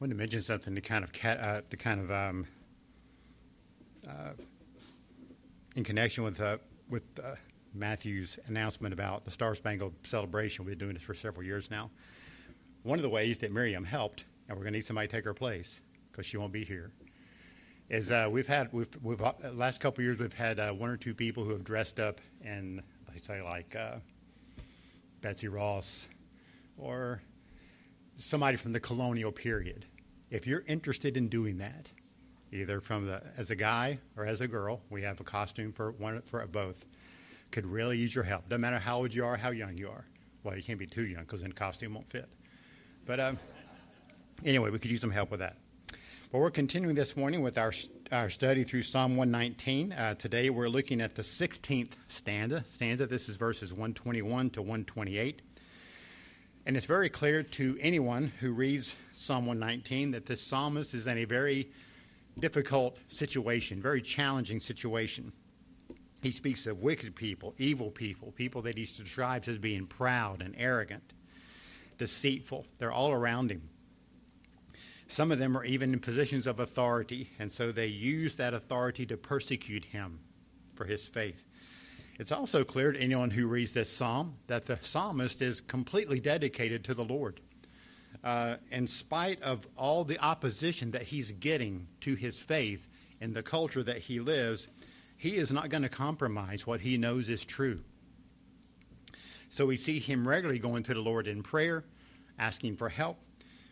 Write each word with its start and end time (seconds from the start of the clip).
wanted 0.00 0.14
to 0.14 0.18
mention 0.18 0.42
something 0.42 0.74
to 0.74 0.80
kind 0.80 1.04
of 1.04 1.12
cat, 1.12 1.40
uh, 1.40 1.60
to 1.70 1.76
kind 1.76 2.00
of 2.00 2.10
um, 2.10 2.46
uh, 4.08 4.32
in 5.76 5.84
connection 5.84 6.24
with 6.24 6.40
uh, 6.40 6.58
with 6.88 7.02
uh, 7.22 7.34
Matthew's 7.74 8.38
announcement 8.46 8.92
about 8.92 9.24
the 9.24 9.30
Star 9.30 9.54
Spangled 9.54 9.94
Celebration. 10.04 10.64
We've 10.64 10.78
been 10.78 10.86
doing 10.86 10.94
this 10.94 11.02
for 11.02 11.14
several 11.14 11.44
years 11.44 11.70
now. 11.70 11.90
One 12.82 12.98
of 12.98 13.02
the 13.02 13.08
ways 13.08 13.38
that 13.38 13.52
Miriam 13.52 13.84
helped, 13.84 14.24
and 14.48 14.56
we're 14.56 14.64
going 14.64 14.74
to 14.74 14.78
need 14.78 14.84
somebody 14.84 15.08
to 15.08 15.12
take 15.12 15.24
her 15.24 15.34
place 15.34 15.80
because 16.10 16.26
she 16.26 16.36
won't 16.36 16.52
be 16.52 16.64
here, 16.64 16.92
is 17.88 18.10
uh, 18.10 18.28
we've 18.30 18.46
had 18.46 18.72
we've, 18.72 18.88
we've 19.02 19.22
uh, 19.22 19.32
last 19.52 19.80
couple 19.80 20.04
years 20.04 20.18
we've 20.18 20.32
had 20.32 20.60
uh, 20.60 20.72
one 20.72 20.90
or 20.90 20.96
two 20.96 21.14
people 21.14 21.44
who 21.44 21.50
have 21.50 21.64
dressed 21.64 21.98
up 21.98 22.20
in 22.42 22.82
they 23.12 23.18
say 23.18 23.42
like 23.42 23.76
uh, 23.76 23.96
Betsy 25.20 25.48
Ross 25.48 26.08
or 26.76 27.22
somebody 28.16 28.56
from 28.56 28.72
the 28.72 28.80
colonial 28.80 29.32
period. 29.32 29.86
If 30.30 30.46
you're 30.46 30.64
interested 30.66 31.16
in 31.16 31.28
doing 31.28 31.58
that, 31.58 31.88
either 32.52 32.80
from 32.80 33.06
the 33.06 33.22
as 33.36 33.50
a 33.50 33.56
guy 33.56 33.98
or 34.16 34.24
as 34.24 34.40
a 34.40 34.48
girl, 34.48 34.80
we 34.90 35.02
have 35.02 35.20
a 35.20 35.24
costume 35.24 35.72
for 35.72 35.92
one 35.92 36.20
for 36.22 36.44
both. 36.46 36.86
Could 37.50 37.66
really 37.66 37.98
use 37.98 38.14
your 38.14 38.24
help. 38.24 38.48
Doesn't 38.48 38.60
matter 38.60 38.78
how 38.78 38.98
old 38.98 39.14
you 39.14 39.24
are, 39.24 39.36
how 39.36 39.50
young 39.50 39.76
you 39.76 39.88
are. 39.88 40.04
Well, 40.42 40.56
you 40.56 40.62
can't 40.62 40.78
be 40.78 40.86
too 40.86 41.06
young 41.06 41.22
because 41.22 41.42
then 41.42 41.52
costume 41.52 41.94
won't 41.94 42.08
fit. 42.08 42.28
But 43.06 43.20
um, 43.20 43.38
anyway, 44.44 44.70
we 44.70 44.78
could 44.78 44.90
use 44.90 45.00
some 45.00 45.10
help 45.10 45.30
with 45.30 45.40
that. 45.40 45.56
Well, 46.32 46.42
we're 46.42 46.50
continuing 46.50 46.96
this 46.96 47.16
morning 47.16 47.42
with 47.42 47.56
our, 47.58 47.72
our 48.10 48.28
study 48.28 48.64
through 48.64 48.82
Psalm 48.82 49.16
119. 49.16 49.92
Uh, 49.92 50.14
today 50.14 50.50
we're 50.50 50.68
looking 50.68 51.00
at 51.00 51.14
the 51.14 51.22
16th 51.22 51.92
stanza. 52.08 52.64
Stanza. 52.66 53.06
This 53.06 53.28
is 53.28 53.36
verses 53.36 53.72
121 53.72 54.50
to 54.50 54.60
128. 54.60 55.42
And 56.66 56.76
it's 56.76 56.86
very 56.86 57.10
clear 57.10 57.42
to 57.42 57.76
anyone 57.80 58.32
who 58.40 58.52
reads 58.52 58.96
Psalm 59.12 59.44
119 59.44 60.12
that 60.12 60.24
this 60.24 60.40
psalmist 60.40 60.94
is 60.94 61.06
in 61.06 61.18
a 61.18 61.24
very 61.24 61.68
difficult 62.38 62.96
situation, 63.08 63.82
very 63.82 64.00
challenging 64.00 64.60
situation. 64.60 65.32
He 66.22 66.30
speaks 66.30 66.66
of 66.66 66.82
wicked 66.82 67.16
people, 67.16 67.54
evil 67.58 67.90
people, 67.90 68.32
people 68.32 68.62
that 68.62 68.78
he 68.78 68.86
describes 68.86 69.46
as 69.46 69.58
being 69.58 69.86
proud 69.86 70.40
and 70.40 70.54
arrogant, 70.56 71.12
deceitful. 71.98 72.64
They're 72.78 72.90
all 72.90 73.12
around 73.12 73.50
him. 73.50 73.68
Some 75.06 75.30
of 75.30 75.38
them 75.38 75.58
are 75.58 75.66
even 75.66 75.92
in 75.92 76.00
positions 76.00 76.46
of 76.46 76.58
authority, 76.58 77.28
and 77.38 77.52
so 77.52 77.72
they 77.72 77.88
use 77.88 78.36
that 78.36 78.54
authority 78.54 79.04
to 79.04 79.18
persecute 79.18 79.84
him 79.84 80.20
for 80.74 80.86
his 80.86 81.06
faith. 81.06 81.46
It's 82.16 82.30
also 82.30 82.62
clear 82.62 82.92
to 82.92 83.00
anyone 83.00 83.30
who 83.30 83.48
reads 83.48 83.72
this 83.72 83.90
psalm 83.90 84.36
that 84.46 84.66
the 84.66 84.78
psalmist 84.80 85.42
is 85.42 85.60
completely 85.60 86.20
dedicated 86.20 86.84
to 86.84 86.94
the 86.94 87.04
Lord. 87.04 87.40
Uh, 88.22 88.56
in 88.70 88.86
spite 88.86 89.42
of 89.42 89.66
all 89.76 90.04
the 90.04 90.18
opposition 90.20 90.92
that 90.92 91.02
he's 91.02 91.32
getting 91.32 91.88
to 92.00 92.14
his 92.14 92.38
faith 92.38 92.88
in 93.20 93.32
the 93.32 93.42
culture 93.42 93.82
that 93.82 93.98
he 93.98 94.20
lives, 94.20 94.68
he 95.16 95.36
is 95.36 95.52
not 95.52 95.70
going 95.70 95.82
to 95.82 95.88
compromise 95.88 96.66
what 96.66 96.82
he 96.82 96.96
knows 96.96 97.28
is 97.28 97.44
true. 97.44 97.82
So 99.48 99.66
we 99.66 99.76
see 99.76 99.98
him 99.98 100.26
regularly 100.26 100.60
going 100.60 100.84
to 100.84 100.94
the 100.94 101.00
Lord 101.00 101.26
in 101.26 101.42
prayer, 101.42 101.84
asking 102.38 102.76
for 102.76 102.88
help. 102.88 103.18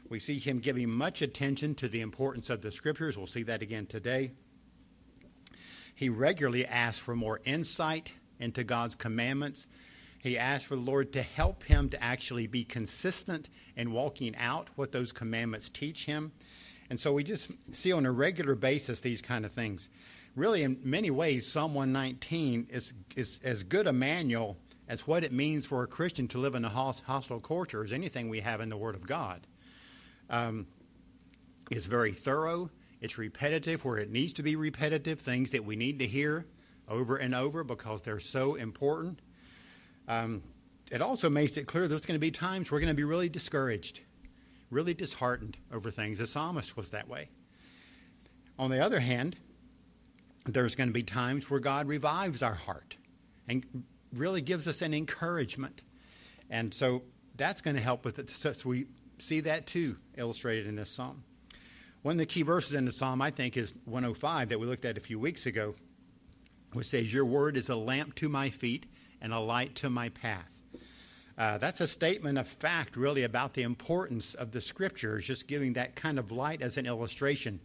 We 0.08 0.18
see 0.18 0.38
him 0.38 0.58
giving 0.58 0.90
much 0.90 1.22
attention 1.22 1.74
to 1.76 1.88
the 1.88 2.00
importance 2.00 2.50
of 2.50 2.60
the 2.60 2.70
scriptures. 2.70 3.16
We'll 3.16 3.26
see 3.26 3.44
that 3.44 3.62
again 3.62 3.86
today. 3.86 4.32
He 5.94 6.08
regularly 6.08 6.66
asks 6.66 7.00
for 7.00 7.14
more 7.14 7.40
insight 7.44 8.14
into 8.42 8.64
God's 8.64 8.94
commandments. 8.94 9.68
He 10.18 10.38
asked 10.38 10.66
for 10.66 10.76
the 10.76 10.82
Lord 10.82 11.12
to 11.14 11.22
help 11.22 11.64
him 11.64 11.88
to 11.90 12.02
actually 12.02 12.46
be 12.46 12.64
consistent 12.64 13.48
in 13.76 13.92
walking 13.92 14.36
out 14.36 14.68
what 14.76 14.92
those 14.92 15.12
commandments 15.12 15.68
teach 15.68 16.06
him. 16.06 16.32
And 16.90 16.98
so 17.00 17.12
we 17.12 17.24
just 17.24 17.50
see 17.70 17.92
on 17.92 18.04
a 18.04 18.12
regular 18.12 18.54
basis 18.54 19.00
these 19.00 19.22
kind 19.22 19.44
of 19.44 19.52
things. 19.52 19.88
Really, 20.36 20.62
in 20.62 20.78
many 20.84 21.10
ways, 21.10 21.50
Psalm 21.50 21.74
119 21.74 22.68
is, 22.70 22.92
is 23.16 23.40
as 23.44 23.64
good 23.64 23.86
a 23.86 23.92
manual 23.92 24.58
as 24.88 25.06
what 25.06 25.24
it 25.24 25.32
means 25.32 25.66
for 25.66 25.82
a 25.82 25.86
Christian 25.86 26.28
to 26.28 26.38
live 26.38 26.54
in 26.54 26.64
a 26.64 26.68
hostile 26.68 27.40
culture 27.40 27.82
as 27.82 27.92
anything 27.92 28.28
we 28.28 28.40
have 28.40 28.60
in 28.60 28.68
the 28.68 28.76
Word 28.76 28.94
of 28.94 29.06
God. 29.06 29.46
Um, 30.30 30.66
it's 31.70 31.86
very 31.86 32.12
thorough. 32.12 32.70
It's 33.00 33.18
repetitive 33.18 33.84
where 33.84 33.98
it 33.98 34.10
needs 34.10 34.34
to 34.34 34.42
be 34.42 34.54
repetitive, 34.54 35.18
things 35.18 35.50
that 35.50 35.64
we 35.64 35.76
need 35.76 35.98
to 35.98 36.06
hear 36.06 36.46
over 36.92 37.16
and 37.16 37.34
over 37.34 37.64
because 37.64 38.02
they're 38.02 38.20
so 38.20 38.54
important. 38.54 39.20
Um, 40.06 40.42
it 40.92 41.00
also 41.00 41.30
makes 41.30 41.56
it 41.56 41.66
clear 41.66 41.88
there's 41.88 42.04
going 42.04 42.16
to 42.16 42.20
be 42.20 42.30
times 42.30 42.70
we're 42.70 42.80
going 42.80 42.88
to 42.88 42.94
be 42.94 43.02
really 43.02 43.30
discouraged, 43.30 44.00
really 44.70 44.92
disheartened 44.92 45.56
over 45.72 45.90
things. 45.90 46.18
The 46.18 46.26
psalmist 46.26 46.76
was 46.76 46.90
that 46.90 47.08
way. 47.08 47.30
On 48.58 48.70
the 48.70 48.78
other 48.78 49.00
hand, 49.00 49.36
there's 50.44 50.74
going 50.74 50.88
to 50.88 50.92
be 50.92 51.02
times 51.02 51.50
where 51.50 51.60
God 51.60 51.88
revives 51.88 52.42
our 52.42 52.54
heart 52.54 52.96
and 53.48 53.84
really 54.12 54.42
gives 54.42 54.68
us 54.68 54.82
an 54.82 54.92
encouragement. 54.92 55.82
And 56.50 56.74
so 56.74 57.04
that's 57.36 57.62
going 57.62 57.76
to 57.76 57.82
help 57.82 58.04
with 58.04 58.18
it. 58.18 58.28
So 58.28 58.52
we 58.68 58.86
see 59.18 59.40
that 59.40 59.66
too 59.66 59.96
illustrated 60.18 60.66
in 60.66 60.76
this 60.76 60.90
psalm. 60.90 61.24
One 62.02 62.12
of 62.12 62.18
the 62.18 62.26
key 62.26 62.42
verses 62.42 62.74
in 62.74 62.84
the 62.84 62.92
psalm, 62.92 63.22
I 63.22 63.30
think, 63.30 63.56
is 63.56 63.74
105 63.86 64.50
that 64.50 64.60
we 64.60 64.66
looked 64.66 64.84
at 64.84 64.98
a 64.98 65.00
few 65.00 65.18
weeks 65.18 65.46
ago 65.46 65.76
which 66.72 66.86
says, 66.86 67.12
Your 67.12 67.24
word 67.24 67.56
is 67.56 67.68
a 67.68 67.76
lamp 67.76 68.14
to 68.16 68.28
my 68.28 68.50
feet 68.50 68.86
and 69.20 69.32
a 69.32 69.38
light 69.38 69.74
to 69.76 69.90
my 69.90 70.08
path. 70.08 70.60
Uh, 71.38 71.58
that's 71.58 71.80
a 71.80 71.86
statement 71.86 72.38
of 72.38 72.46
fact, 72.46 72.96
really, 72.96 73.22
about 73.22 73.54
the 73.54 73.62
importance 73.62 74.34
of 74.34 74.52
the 74.52 74.60
scriptures, 74.60 75.26
just 75.26 75.48
giving 75.48 75.72
that 75.72 75.94
kind 75.94 76.18
of 76.18 76.30
light 76.30 76.60
as 76.60 76.76
an 76.76 76.86
illustration. 76.86 77.60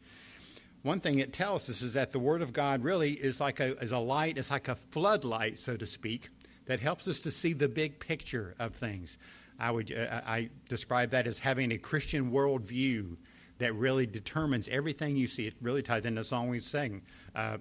One 0.84 1.00
thing 1.00 1.20
it 1.20 1.34
tells 1.34 1.70
us 1.70 1.82
is 1.82 1.94
that 1.96 2.12
the 2.12 2.20
Word 2.20 2.42
of 2.42 2.54
God 2.54 2.84
really 2.84 3.12
is 3.12 3.42
like 3.42 3.60
a, 3.60 3.78
is 3.80 3.92
a 3.92 4.00
light, 4.00 4.38
it's 4.38 4.52
like 4.52 4.68
a 4.68 4.76
floodlight, 4.76 5.58
so 5.58 5.76
to 5.76 5.86
speak, 5.86 6.30
that 6.66 6.80
helps 6.80 7.08
us 7.08 7.20
to 7.22 7.32
see 7.32 7.54
the 7.54 7.68
big 7.68 8.00
picture 8.00 8.56
of 8.58 8.74
things. 8.74 9.18
I 9.60 9.72
would 9.72 9.92
uh, 9.92 10.22
I 10.26 10.50
describe 10.70 11.10
that 11.10 11.28
as 11.28 11.40
having 11.40 11.72
a 11.72 11.78
Christian 11.78 12.32
worldview 12.32 13.18
that 13.58 13.74
really 13.74 14.06
determines 14.06 14.70
everything 14.70 15.16
you 15.16 15.28
see. 15.28 15.48
It 15.48 15.56
really 15.62 15.82
ties 15.82 16.06
into 16.06 16.22
the 16.22 16.26
song 16.26 16.50
we 16.50 16.60
sing. 16.60 17.02
Uh, 17.36 17.58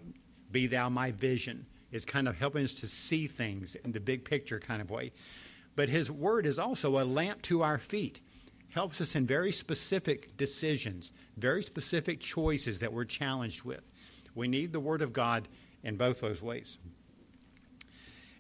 be 0.51 0.67
thou 0.67 0.89
my 0.89 1.11
vision. 1.11 1.67
It's 1.91 2.05
kind 2.05 2.29
of 2.29 2.37
helping 2.37 2.65
us 2.65 2.75
to 2.75 2.87
see 2.87 3.27
things 3.27 3.75
in 3.75 3.93
the 3.93 4.01
big 4.01 4.25
picture 4.25 4.59
kind 4.59 4.83
of 4.83 4.91
way. 4.91 5.13
But 5.75 5.89
his 5.89 6.11
word 6.11 6.47
is 6.47 6.59
also 6.59 7.01
a 7.01 7.05
lamp 7.05 7.43
to 7.43 7.63
our 7.63 7.79
feet. 7.79 8.21
Helps 8.71 9.01
us 9.01 9.15
in 9.15 9.27
very 9.27 9.53
specific 9.53 10.37
decisions, 10.37 11.13
very 11.37 11.63
specific 11.63 12.21
choices 12.21 12.81
that 12.81 12.93
we're 12.93 13.05
challenged 13.05 13.63
with. 13.63 13.91
We 14.35 14.49
need 14.49 14.73
the 14.73 14.81
word 14.81 15.03
of 15.03 15.13
God 15.13 15.49
in 15.83 15.97
both 15.97 16.21
those 16.21 16.43
ways. 16.43 16.79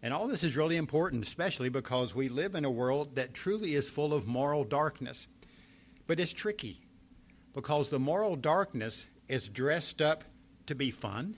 And 0.03 0.12
all 0.12 0.27
this 0.27 0.44
is 0.44 0.56
really 0.56 0.77
important, 0.77 1.25
especially 1.25 1.69
because 1.69 2.15
we 2.15 2.28
live 2.28 2.55
in 2.55 2.65
a 2.65 2.71
world 2.71 3.15
that 3.15 3.34
truly 3.34 3.75
is 3.75 3.88
full 3.88 4.12
of 4.12 4.27
moral 4.27 4.65
darkness. 4.65 5.27
But 6.06 6.21
it's 6.21 6.33
tricky 6.33 6.81
because 7.55 7.91
the 7.91 7.99
moral 7.99 8.37
darkness 8.37 9.09
is 9.28 9.49
dressed 9.49 10.03
up 10.03 10.25
to 10.67 10.75
be 10.75 10.91
fun, 10.91 11.37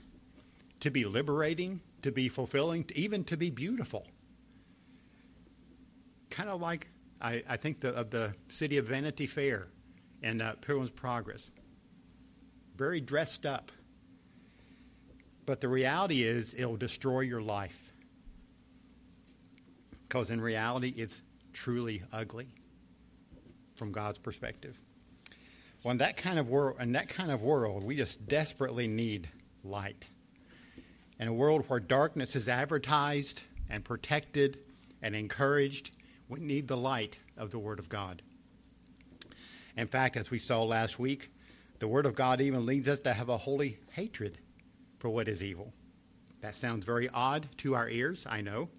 to 0.79 0.89
be 0.89 1.05
liberating, 1.05 1.81
to 2.01 2.11
be 2.11 2.29
fulfilling, 2.29 2.85
even 2.95 3.23
to 3.25 3.37
be 3.37 3.49
beautiful. 3.49 4.07
Kind 6.29 6.49
of 6.49 6.61
like 6.61 6.87
I, 7.21 7.43
I 7.47 7.57
think 7.57 7.81
the, 7.81 7.93
of 7.93 8.11
the 8.11 8.33
city 8.47 8.77
of 8.77 8.85
Vanity 8.87 9.27
Fair 9.27 9.67
and 10.21 10.41
uh, 10.41 10.53
Pilgrim's 10.61 10.91
Progress. 10.91 11.51
Very 12.75 13.01
dressed 13.01 13.45
up. 13.45 13.71
But 15.45 15.61
the 15.61 15.67
reality 15.67 16.23
is, 16.23 16.53
it'll 16.53 16.77
destroy 16.77 17.21
your 17.21 17.41
life. 17.41 17.91
Because 20.07 20.29
in 20.29 20.39
reality, 20.39 20.93
it's 20.95 21.21
truly 21.53 22.03
ugly 22.13 22.47
from 23.75 23.91
God's 23.91 24.19
perspective. 24.19 24.79
Well, 25.83 25.93
in 25.93 25.97
that 25.97 26.17
kind 26.17 26.37
of 26.37 26.49
world, 26.49 26.77
in 26.79 26.91
that 26.91 27.09
kind 27.09 27.31
of 27.31 27.41
world, 27.41 27.83
we 27.83 27.95
just 27.95 28.27
desperately 28.27 28.87
need 28.87 29.29
light. 29.63 30.07
In 31.19 31.27
a 31.27 31.33
world 31.33 31.65
where 31.67 31.81
darkness 31.81 32.33
is 32.33 32.47
advertised 32.47 33.41
and 33.69 33.83
protected 33.83 34.59
and 35.01 35.13
encouraged, 35.13 35.91
we 36.29 36.39
need 36.39 36.69
the 36.69 36.77
light 36.77 37.19
of 37.35 37.51
the 37.51 37.59
Word 37.59 37.77
of 37.77 37.89
God. 37.89 38.21
In 39.75 39.87
fact, 39.87 40.15
as 40.15 40.31
we 40.31 40.39
saw 40.39 40.63
last 40.63 40.97
week, 40.97 41.29
the 41.79 41.89
Word 41.89 42.05
of 42.05 42.15
God 42.15 42.39
even 42.39 42.65
leads 42.65 42.87
us 42.87 43.01
to 43.01 43.13
have 43.13 43.27
a 43.27 43.37
holy 43.37 43.79
hatred 43.91 44.39
for 44.97 45.09
what 45.09 45.27
is 45.27 45.43
evil. 45.43 45.73
That 46.39 46.55
sounds 46.55 46.85
very 46.85 47.09
odd 47.09 47.49
to 47.57 47.75
our 47.75 47.89
ears, 47.89 48.25
I 48.29 48.39
know, 48.39 48.69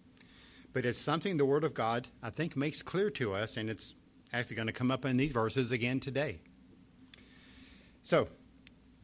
but 0.72 0.87
it's 0.87 0.98
something 0.98 1.37
the 1.37 1.44
Word 1.44 1.64
of 1.64 1.75
God, 1.75 2.08
I 2.22 2.31
think, 2.31 2.56
makes 2.56 2.81
clear 2.82 3.10
to 3.10 3.34
us, 3.34 3.58
and 3.58 3.69
it's 3.69 3.94
actually 4.32 4.56
going 4.56 4.66
to 4.66 4.72
come 4.72 4.90
up 4.90 5.04
in 5.04 5.19
these 5.19 5.32
verses 5.32 5.72
again 5.72 6.00
today. 6.00 6.40
So, 8.02 8.28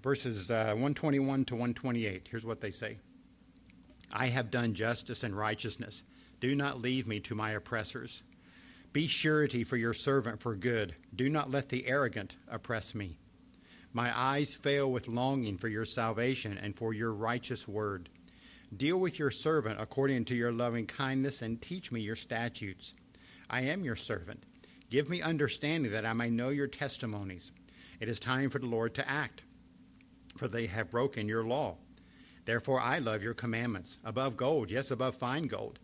verses 0.03 0.50
uh, 0.50 0.69
121 0.69 1.44
to 1.47 1.55
128, 1.55 2.29
here's 2.31 2.47
what 2.47 2.62
they 2.62 2.71
say 2.71 2.97
I 4.12 4.29
have 4.29 4.50
done 4.50 4.75
justice 4.75 5.23
and 5.23 5.37
righteousness. 5.37 6.05
Do 6.41 6.55
not 6.55 6.81
leave 6.81 7.06
me 7.06 7.20
to 7.20 7.35
my 7.35 7.50
oppressors. 7.53 8.23
Be 8.93 9.06
surety 9.06 9.64
for 9.64 9.76
your 9.76 9.94
servant 9.94 10.41
for 10.41 10.56
good. 10.56 10.97
Do 11.14 11.29
not 11.29 11.50
let 11.50 11.69
the 11.69 11.87
arrogant 11.87 12.37
oppress 12.49 12.94
me. 12.94 13.19
My 13.93 14.17
eyes 14.17 14.55
fail 14.55 14.91
with 14.91 15.08
longing 15.08 15.58
for 15.58 15.69
your 15.69 15.85
salvation 15.85 16.58
and 16.58 16.76
for 16.76 16.93
your 16.93 17.12
righteous 17.12 17.67
word. 17.67 18.08
Deal 18.75 18.99
with 18.99 19.19
your 19.19 19.31
servant 19.31 19.81
according 19.81 20.25
to 20.26 20.35
your 20.35 20.52
loving 20.52 20.87
kindness 20.87 21.41
and 21.41 21.61
teach 21.61 21.93
me 21.93 22.00
your 22.00 22.17
statutes. 22.17 22.94
I 23.49 23.62
am 23.62 23.85
your 23.85 23.97
servant. 23.97 24.44
Give 24.91 25.09
me 25.09 25.23
understanding 25.23 25.93
that 25.93 26.06
I 26.06 26.12
may 26.12 26.31
know 26.31 26.50
your 26.50 26.67
testimonies. 26.67 27.52
It 28.00 28.09
is 28.09 28.19
time 28.19 28.50
for 28.50 28.59
the 28.59 28.67
Lord 28.67 28.94
to 28.94 29.09
act, 29.09 29.44
for 30.37 30.49
they 30.49 30.67
have 30.67 30.91
broken 30.91 31.29
your 31.29 31.44
law. 31.44 31.76
Therefore 32.47 32.81
I 32.81 33.01
love 33.01 33.23
your 33.23 33.35
commandments 33.35 33.99
above 34.05 34.37
gold, 34.37 34.71
yes, 34.71 34.91
above 34.91 35.17
fine 35.17 35.49
gold. 35.49 35.79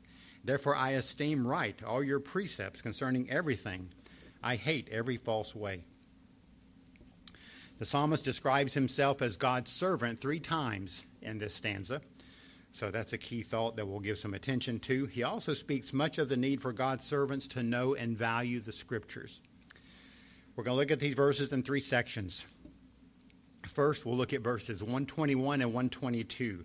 Therefore 0.44 0.75
I 0.75 0.93
esteem 0.93 1.47
right 1.47 1.79
all 1.85 2.03
your 2.03 2.20
precepts 2.20 2.81
concerning 2.81 3.31
everything. 3.31 3.91
I 4.43 4.56
hate 4.56 4.88
every 4.91 5.17
false 5.17 5.55
way. 5.55 5.85
The 7.79 7.85
psalmist 7.85 8.25
describes 8.25 8.75
himself 8.75 9.23
as 9.23 9.37
God's 9.37 9.70
servant 9.70 10.20
three 10.20 10.41
times 10.41 11.05
in 11.20 11.38
this 11.38 11.55
stanza. 11.55 12.00
So 12.70 12.91
that's 12.91 13.12
a 13.12 13.19
key 13.19 13.43
thought 13.43 13.76
that 13.76 13.87
we'll 13.87 14.00
give 14.00 14.19
some 14.19 14.35
attention 14.35 14.79
to. 14.81 15.06
He 15.06 15.25
also 15.25 15.53
speaks 15.53 15.93
much 15.93 16.19
of 16.19 16.29
the 16.29 16.37
need 16.37 16.61
for 16.61 16.73
God's 16.73 17.05
servants 17.05 17.47
to 17.49 17.62
know 17.62 17.94
and 17.94 18.17
value 18.17 18.61
the 18.61 18.73
scriptures. 18.73 19.43
We're 20.55 20.64
going 20.64 20.76
to 20.76 20.81
look 20.81 20.91
at 20.91 21.00
these 21.00 21.14
verses 21.14 21.53
in 21.53 21.62
three 21.62 21.81
sections. 21.81 22.47
First, 23.67 24.05
we'll 24.05 24.17
look 24.17 24.32
at 24.32 24.41
verses 24.41 24.82
121 24.82 25.61
and 25.61 25.73
122. 25.73 26.64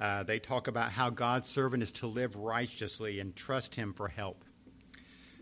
Uh, 0.00 0.22
they 0.22 0.38
talk 0.38 0.68
about 0.68 0.92
how 0.92 1.10
God's 1.10 1.46
servant 1.46 1.82
is 1.82 1.92
to 1.92 2.06
live 2.06 2.36
righteously 2.36 3.20
and 3.20 3.36
trust 3.36 3.74
Him 3.74 3.92
for 3.92 4.08
help. 4.08 4.44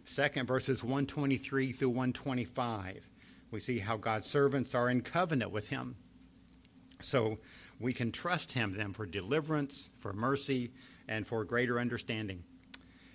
Second, 0.04 0.46
verses 0.46 0.82
123 0.82 1.72
through 1.72 1.88
125, 1.90 3.08
we 3.50 3.60
see 3.60 3.78
how 3.78 3.96
God's 3.96 4.26
servants 4.26 4.74
are 4.74 4.90
in 4.90 5.02
covenant 5.02 5.52
with 5.52 5.68
Him. 5.68 5.96
So 7.00 7.38
we 7.80 7.92
can 7.92 8.10
trust 8.10 8.52
him 8.52 8.72
then 8.72 8.92
for 8.92 9.06
deliverance, 9.06 9.90
for 9.96 10.12
mercy, 10.12 10.72
and 11.06 11.26
for 11.26 11.44
greater 11.44 11.78
understanding. 11.78 12.44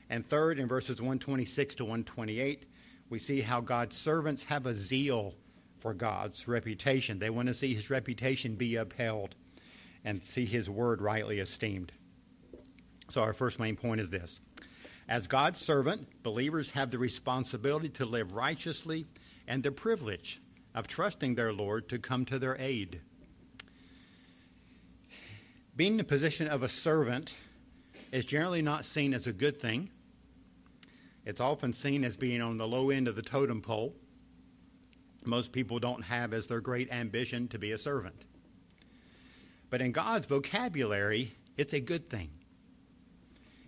And 0.10 0.26
third, 0.26 0.60
in 0.60 0.68
verses 0.68 0.98
126 0.98 1.76
to 1.76 1.84
128, 1.84 2.66
we 3.10 3.20
see 3.20 3.42
how 3.42 3.62
God's 3.62 3.98
servants 3.98 4.46
have 4.46 4.66
a 4.66 4.74
zeal 4.74 5.36
for 5.84 5.94
God's 5.94 6.48
reputation. 6.48 7.20
They 7.20 7.30
want 7.30 7.50
to 7.50 7.54
see 7.54 7.74
his 7.74 7.90
reputation 7.90 8.56
be 8.56 8.78
upheld 8.78 9.36
and 10.06 10.24
see 10.24 10.46
his 10.46 10.70
word 10.70 11.02
rightly 11.02 11.40
esteemed. 11.40 11.92
So, 13.10 13.22
our 13.22 13.34
first 13.34 13.60
main 13.60 13.76
point 13.76 14.00
is 14.00 14.10
this 14.10 14.40
As 15.10 15.28
God's 15.28 15.60
servant, 15.60 16.24
believers 16.24 16.72
have 16.72 16.90
the 16.90 16.98
responsibility 16.98 17.90
to 17.90 18.06
live 18.06 18.34
righteously 18.34 19.08
and 19.46 19.62
the 19.62 19.74
privilege 19.74 20.40
of 20.74 20.88
trusting 20.88 21.36
their 21.36 21.52
Lord 21.52 21.90
to 21.90 22.00
come 22.00 22.24
to 22.26 22.40
their 22.40 22.56
aid. 22.58 23.02
Being 25.76 25.94
in 25.94 25.98
the 25.98 26.06
position 26.06 26.48
of 26.48 26.64
a 26.64 26.70
servant 26.70 27.36
is 28.14 28.24
generally 28.24 28.62
not 28.62 28.86
seen 28.86 29.14
as 29.14 29.28
a 29.28 29.34
good 29.34 29.60
thing. 29.60 29.90
It's 31.26 31.42
often 31.42 31.74
seen 31.74 32.06
as 32.06 32.16
being 32.16 32.42
on 32.42 32.56
the 32.56 32.68
low 32.70 32.90
end 32.90 33.10
of 33.10 33.18
the 33.18 33.22
totem 33.22 33.62
pole. 33.62 33.98
Most 35.26 35.52
people 35.52 35.80
don't 35.80 36.04
have 36.04 36.34
as 36.34 36.48
their 36.48 36.62
great 36.62 36.92
ambition 36.92 37.48
to 37.50 37.60
be 37.60 37.72
a 37.72 37.78
servant. 37.78 38.26
But 39.70 39.82
in 39.82 39.92
God's 39.92 40.26
vocabulary, 40.26 41.36
it's 41.58 41.74
a 41.74 41.80
good 41.80 42.10
thing. 42.10 42.30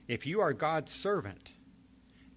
If 0.08 0.28
you 0.28 0.42
are 0.42 0.54
God's 0.54 0.92
servant, 0.92 1.52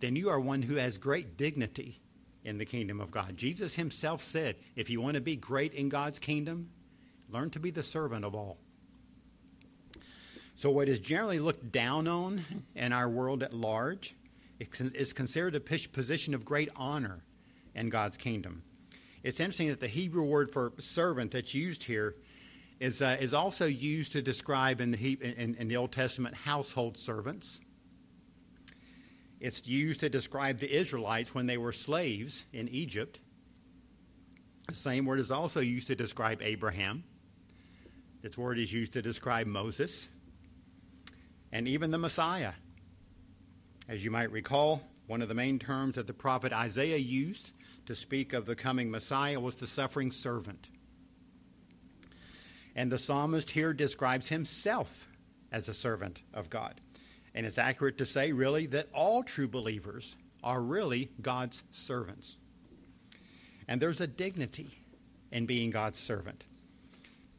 then 0.01 0.17
you 0.17 0.31
are 0.31 0.41
one 0.41 0.63
who 0.63 0.77
has 0.77 0.97
great 0.97 1.37
dignity 1.37 2.01
in 2.45 2.59
the 2.59 2.65
kingdom 2.65 3.01
of 3.01 3.11
God. 3.11 3.37
Jesus 3.37 3.75
himself 3.75 4.23
said, 4.23 4.57
if 4.75 4.89
you 4.89 5.01
want 5.01 5.17
to 5.17 5.21
be 5.21 5.37
great 5.37 5.75
in 5.75 5.89
God's 5.89 6.19
kingdom, 6.19 6.71
learn 7.29 7.51
to 7.51 7.61
be 7.61 7.71
the 7.71 7.83
servant 7.83 8.25
of 8.25 8.35
all. 8.35 8.59
So, 10.55 10.71
what 10.71 10.89
is 10.89 10.99
generally 10.99 11.39
looked 11.39 11.71
down 11.71 12.09
on 12.09 12.45
in 12.75 12.93
our 12.93 13.09
world 13.09 13.43
at 13.43 13.53
large 13.53 14.17
is 14.59 15.13
considered 15.13 15.55
a 15.55 15.61
position 15.61 16.35
of 16.35 16.45
great 16.45 16.69
honor 16.75 17.23
in 17.75 17.91
God's 17.91 18.17
kingdom. 18.17 18.63
It's 19.29 19.41
interesting 19.41 19.69
that 19.69 19.81
the 19.81 19.89
Hebrew 19.89 20.25
word 20.25 20.51
for 20.51 20.73
servant 20.79 21.33
that's 21.33 21.55
used 21.55 21.85
here 21.85 22.15
is, 22.81 23.03
uh, 23.03 23.19
is 23.21 23.35
also 23.35 23.67
used 23.67 24.13
to 24.13 24.23
describe 24.23 24.81
in 24.81 24.93
the, 24.93 25.19
in, 25.21 25.55
in 25.57 25.69
the 25.69 25.77
Old 25.77 25.93
Testament 25.93 26.35
household 26.35 26.97
servants. 26.97 27.61
It's 29.39 29.69
used 29.69 30.01
to 30.01 30.09
describe 30.09 30.61
the 30.61 30.75
Israelites 30.75 31.35
when 31.35 31.45
they 31.45 31.59
were 31.59 31.73
slaves 31.73 32.47
in 32.55 32.69
Egypt. 32.71 33.21
The 34.67 34.75
same 34.75 35.05
word 35.05 35.21
is 35.21 35.31
also 35.31 35.61
used 35.61 35.89
to 35.89 35.95
describe 35.95 36.41
Abraham. 36.41 37.05
This 38.23 38.39
word 38.39 38.59
is 38.59 38.73
used 38.73 38.95
to 38.95 39.03
describe 39.03 39.47
Moses 39.47 40.09
and 41.53 41.69
even 41.69 41.91
the 41.91 41.99
Messiah. 41.99 42.53
As 43.91 44.03
you 44.03 44.11
might 44.11 44.33
recall, 44.33 44.81
one 45.07 45.21
of 45.21 45.29
the 45.29 45.35
main 45.35 45.59
terms 45.59 45.97
that 45.97 46.07
the 46.07 46.15
prophet 46.15 46.51
Isaiah 46.51 46.97
used 46.97 47.53
to 47.89 47.95
speak 47.95 48.35
of 48.35 48.45
the 48.45 48.55
coming 48.55 48.91
Messiah 48.91 49.41
was 49.41 49.57
the 49.57 49.67
suffering 49.67 50.11
servant. 50.11 50.69
And 52.77 52.93
the 52.93 52.99
psalmist 52.99 53.53
here 53.53 53.73
describes 53.73 54.29
himself 54.29 55.09
as 55.51 55.71
a 55.71 55.75
servant 55.75 56.21
of 56.35 56.51
God. 56.51 56.83
And 57.35 57.47
it's 57.47 57.57
accurate 57.57 57.97
to 57.97 58.05
say, 58.05 58.31
really, 58.33 58.67
that 58.67 58.91
all 58.93 59.23
true 59.23 59.49
believers 59.49 60.19
are 60.45 60.61
really 60.61 61.13
God's 61.23 61.65
servants. 61.71 62.39
And 63.67 63.81
there's 63.81 64.03
a 64.03 64.07
dignity 64.07 64.83
in 65.33 65.47
being 65.47 65.71
God's 65.71 65.97
servant. 65.99 66.45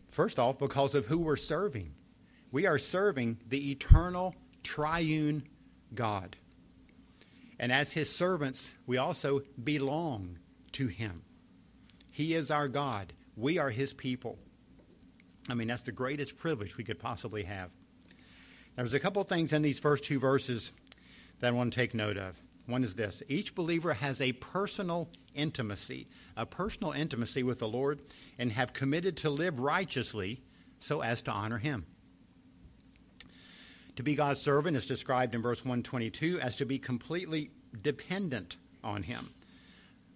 First 0.07 0.39
off, 0.39 0.57
because 0.57 0.95
of 0.95 1.05
who 1.05 1.19
we're 1.19 1.35
serving. 1.35 1.93
We 2.51 2.65
are 2.65 2.79
serving 2.79 3.37
the 3.47 3.69
eternal, 3.69 4.33
triune 4.63 5.43
God. 5.93 6.37
And 7.59 7.71
as 7.71 7.91
his 7.91 8.09
servants, 8.09 8.71
we 8.85 8.97
also 8.97 9.41
belong 9.61 10.39
to 10.73 10.87
him. 10.87 11.23
He 12.09 12.33
is 12.33 12.51
our 12.51 12.67
God. 12.67 13.13
We 13.35 13.57
are 13.57 13.69
his 13.69 13.93
people. 13.93 14.39
I 15.49 15.53
mean, 15.53 15.67
that's 15.67 15.83
the 15.83 15.91
greatest 15.91 16.37
privilege 16.37 16.77
we 16.77 16.83
could 16.83 16.99
possibly 16.99 17.43
have. 17.43 17.71
There's 18.75 18.93
a 18.93 18.99
couple 18.99 19.21
of 19.21 19.27
things 19.27 19.51
in 19.51 19.61
these 19.61 19.79
first 19.79 20.05
two 20.05 20.19
verses 20.19 20.71
that 21.39 21.47
I 21.47 21.51
want 21.51 21.73
to 21.73 21.79
take 21.79 21.93
note 21.93 22.17
of. 22.17 22.41
One 22.65 22.83
is 22.83 22.95
this 22.95 23.23
each 23.27 23.55
believer 23.55 23.93
has 23.93 24.21
a 24.21 24.33
personal 24.33 25.09
intimacy, 25.33 26.07
a 26.37 26.45
personal 26.45 26.91
intimacy 26.91 27.43
with 27.43 27.59
the 27.59 27.67
Lord, 27.67 28.01
and 28.37 28.51
have 28.51 28.73
committed 28.73 29.17
to 29.17 29.29
live 29.29 29.59
righteously 29.59 30.41
so 30.77 31.01
as 31.01 31.21
to 31.23 31.31
honor 31.31 31.57
him. 31.57 31.85
To 33.95 34.03
be 34.03 34.15
God's 34.15 34.39
servant 34.39 34.77
is 34.77 34.85
described 34.85 35.35
in 35.35 35.41
verse 35.41 35.65
122 35.65 36.39
as 36.39 36.55
to 36.57 36.65
be 36.65 36.79
completely 36.79 37.51
dependent 37.81 38.57
on 38.83 39.03
Him. 39.03 39.29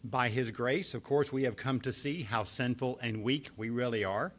By 0.03 0.29
His 0.29 0.51
grace, 0.51 0.93
of 0.93 1.03
course, 1.03 1.31
we 1.31 1.43
have 1.43 1.55
come 1.55 1.79
to 1.81 1.93
see 1.93 2.23
how 2.23 2.43
sinful 2.43 2.99
and 3.01 3.23
weak 3.23 3.49
we 3.55 3.69
really 3.69 4.03
are. 4.03 4.33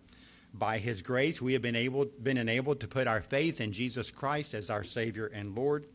By 0.53 0.79
His 0.79 1.03
grace, 1.03 1.41
we 1.41 1.53
have 1.55 1.63
been, 1.63 1.77
able, 1.77 2.07
been 2.23 2.39
enabled 2.39 2.81
to 2.81 2.89
put 2.89 3.07
our 3.07 3.21
faith 3.21 3.61
in 3.61 3.73
Jesus 3.73 4.11
Christ 4.11 4.55
as 4.55 4.71
our 4.71 4.85
Savior 4.85 5.27
and 5.27 5.55
Lord. 5.55 5.87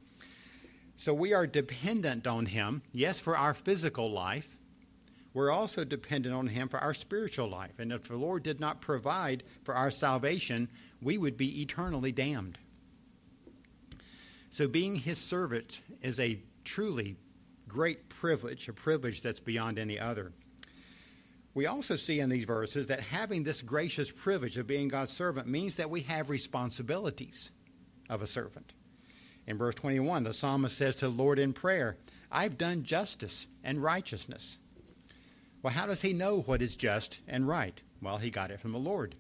So 0.96 1.14
we 1.14 1.34
are 1.34 1.48
dependent 1.48 2.28
on 2.28 2.48
Him, 2.48 2.82
yes, 2.92 3.22
for 3.22 3.38
our 3.38 3.54
physical 3.54 4.12
life. 4.12 4.58
We're 5.34 5.52
also 5.52 5.86
dependent 5.86 6.36
on 6.36 6.48
Him 6.48 6.68
for 6.68 6.80
our 6.80 6.94
spiritual 6.94 7.48
life. 7.48 7.80
And 7.80 7.94
if 7.94 8.08
the 8.08 8.18
Lord 8.18 8.44
did 8.44 8.60
not 8.60 8.82
provide 8.82 9.44
for 9.64 9.76
our 9.76 9.92
salvation, 9.92 10.68
we 11.02 11.18
would 11.18 11.38
be 11.38 11.62
eternally 11.62 12.12
damned. 12.12 12.58
So, 14.50 14.68
being 14.68 14.96
his 14.96 15.20
servant 15.20 15.82
is 16.02 16.20
a 16.20 16.40
truly 16.70 17.18
great 17.68 18.10
privilege, 18.10 18.70
a 18.70 18.74
privilege 18.74 19.24
that's 19.24 19.40
beyond 19.40 19.80
any 19.80 20.00
other. 20.00 20.32
We 21.56 21.66
also 21.66 21.96
see 21.96 22.20
in 22.20 22.30
these 22.30 22.44
verses 22.46 22.88
that 22.88 23.00
having 23.00 23.44
this 23.44 23.64
gracious 23.64 24.12
privilege 24.12 24.56
of 24.56 24.68
being 24.68 24.88
God's 24.88 25.12
servant 25.12 25.48
means 25.48 25.78
that 25.78 25.90
we 25.90 26.02
have 26.02 26.30
responsibilities 26.30 27.52
of 28.08 28.22
a 28.22 28.28
servant. 28.28 28.74
In 29.48 29.58
verse 29.58 29.74
21, 29.76 30.24
the 30.24 30.34
psalmist 30.34 30.78
says 30.78 30.98
to 30.98 31.08
the 31.08 31.12
Lord 31.12 31.40
in 31.40 31.54
prayer, 31.54 31.98
I've 32.32 32.58
done 32.58 32.84
justice 32.84 33.48
and 33.64 33.82
righteousness. 33.82 34.60
Well, 35.64 35.74
how 35.74 35.88
does 35.88 36.02
he 36.02 36.14
know 36.14 36.42
what 36.42 36.62
is 36.62 36.76
just 36.76 37.20
and 37.28 37.48
right? 37.48 37.82
Well, 38.00 38.18
he 38.18 38.30
got 38.30 38.52
it 38.52 38.60
from 38.60 38.74
the 38.74 38.78
Lord. 38.78 39.16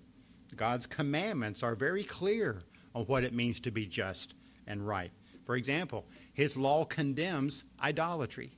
God's 0.56 0.86
commandments 0.86 1.64
are 1.64 1.74
very 1.74 2.04
clear 2.04 2.62
on 2.94 3.06
what 3.06 3.24
it 3.24 3.34
means 3.34 3.60
to 3.62 3.72
be 3.72 3.88
just 3.88 4.36
and 4.68 4.88
right. 4.88 5.12
For 5.50 5.56
example, 5.56 6.06
his 6.32 6.56
law 6.56 6.86
condemns 6.86 7.64
idolatry. 7.82 8.52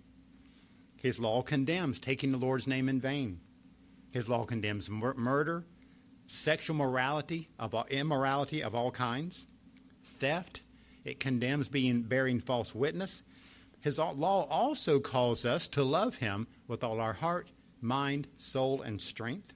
His 0.98 1.21
law 1.21 1.41
condemns 1.41 2.01
taking 2.01 2.33
the 2.33 2.38
Lord's 2.38 2.67
name 2.67 2.89
in 2.89 3.00
vain. 3.00 3.39
His 4.12 4.27
law 4.27 4.43
condemns 4.43 4.89
mur- 4.89 5.13
murder, 5.13 5.63
sexual 6.27 6.75
morality 6.75 7.48
of 7.57 7.74
all, 7.74 7.86
immorality 7.89 8.62
of 8.62 8.75
all 8.75 8.91
kinds, 8.91 9.48
theft. 10.03 10.63
It 11.05 11.21
condemns 11.21 11.69
being 11.69 12.01
bearing 12.01 12.41
false 12.41 12.75
witness. 12.75 13.24
His 13.79 13.98
law 13.98 14.45
also 14.50 15.00
calls 15.00 15.45
us 15.45 15.69
to 15.69 15.86
love 15.86 16.17
him 16.17 16.45
with 16.67 16.83
all 16.83 17.00
our 17.00 17.13
heart, 17.13 17.51
mind, 17.79 18.27
soul, 18.36 18.81
and 18.81 19.00
strength. 19.00 19.53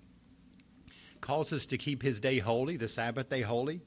calls 1.20 1.52
us 1.52 1.66
to 1.66 1.78
keep 1.78 2.02
his 2.02 2.22
day 2.22 2.40
holy, 2.40 2.78
the 2.78 2.88
Sabbath 2.88 3.28
day 3.28 3.42
holy. 3.42 3.82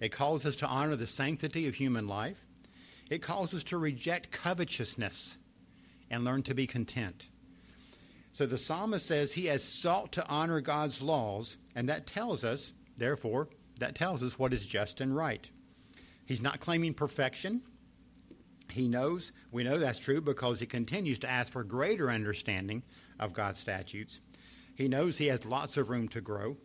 It 0.00 0.10
calls 0.10 0.44
us 0.44 0.56
to 0.56 0.66
honor 0.66 0.96
the 0.96 1.06
sanctity 1.06 1.68
of 1.68 1.76
human 1.76 2.08
life. 2.08 2.47
It 3.10 3.22
calls 3.22 3.54
us 3.54 3.64
to 3.64 3.78
reject 3.78 4.30
covetousness 4.30 5.38
and 6.10 6.24
learn 6.24 6.42
to 6.44 6.54
be 6.54 6.66
content. 6.66 7.28
So 8.30 8.46
the 8.46 8.58
psalmist 8.58 9.06
says 9.06 9.32
he 9.32 9.46
has 9.46 9.64
sought 9.64 10.12
to 10.12 10.28
honor 10.28 10.60
God's 10.60 11.02
laws, 11.02 11.56
and 11.74 11.88
that 11.88 12.06
tells 12.06 12.44
us, 12.44 12.72
therefore, 12.96 13.48
that 13.78 13.94
tells 13.94 14.22
us 14.22 14.38
what 14.38 14.52
is 14.52 14.66
just 14.66 15.00
and 15.00 15.16
right. 15.16 15.50
He's 16.26 16.42
not 16.42 16.60
claiming 16.60 16.94
perfection. 16.94 17.62
He 18.70 18.86
knows, 18.86 19.32
we 19.50 19.64
know 19.64 19.78
that's 19.78 19.98
true 19.98 20.20
because 20.20 20.60
he 20.60 20.66
continues 20.66 21.18
to 21.20 21.30
ask 21.30 21.52
for 21.52 21.64
greater 21.64 22.10
understanding 22.10 22.82
of 23.18 23.32
God's 23.32 23.58
statutes. 23.58 24.20
He 24.74 24.88
knows 24.88 25.18
he 25.18 25.28
has 25.28 25.46
lots 25.46 25.76
of 25.76 25.90
room 25.90 26.08
to 26.08 26.20
grow. 26.20 26.58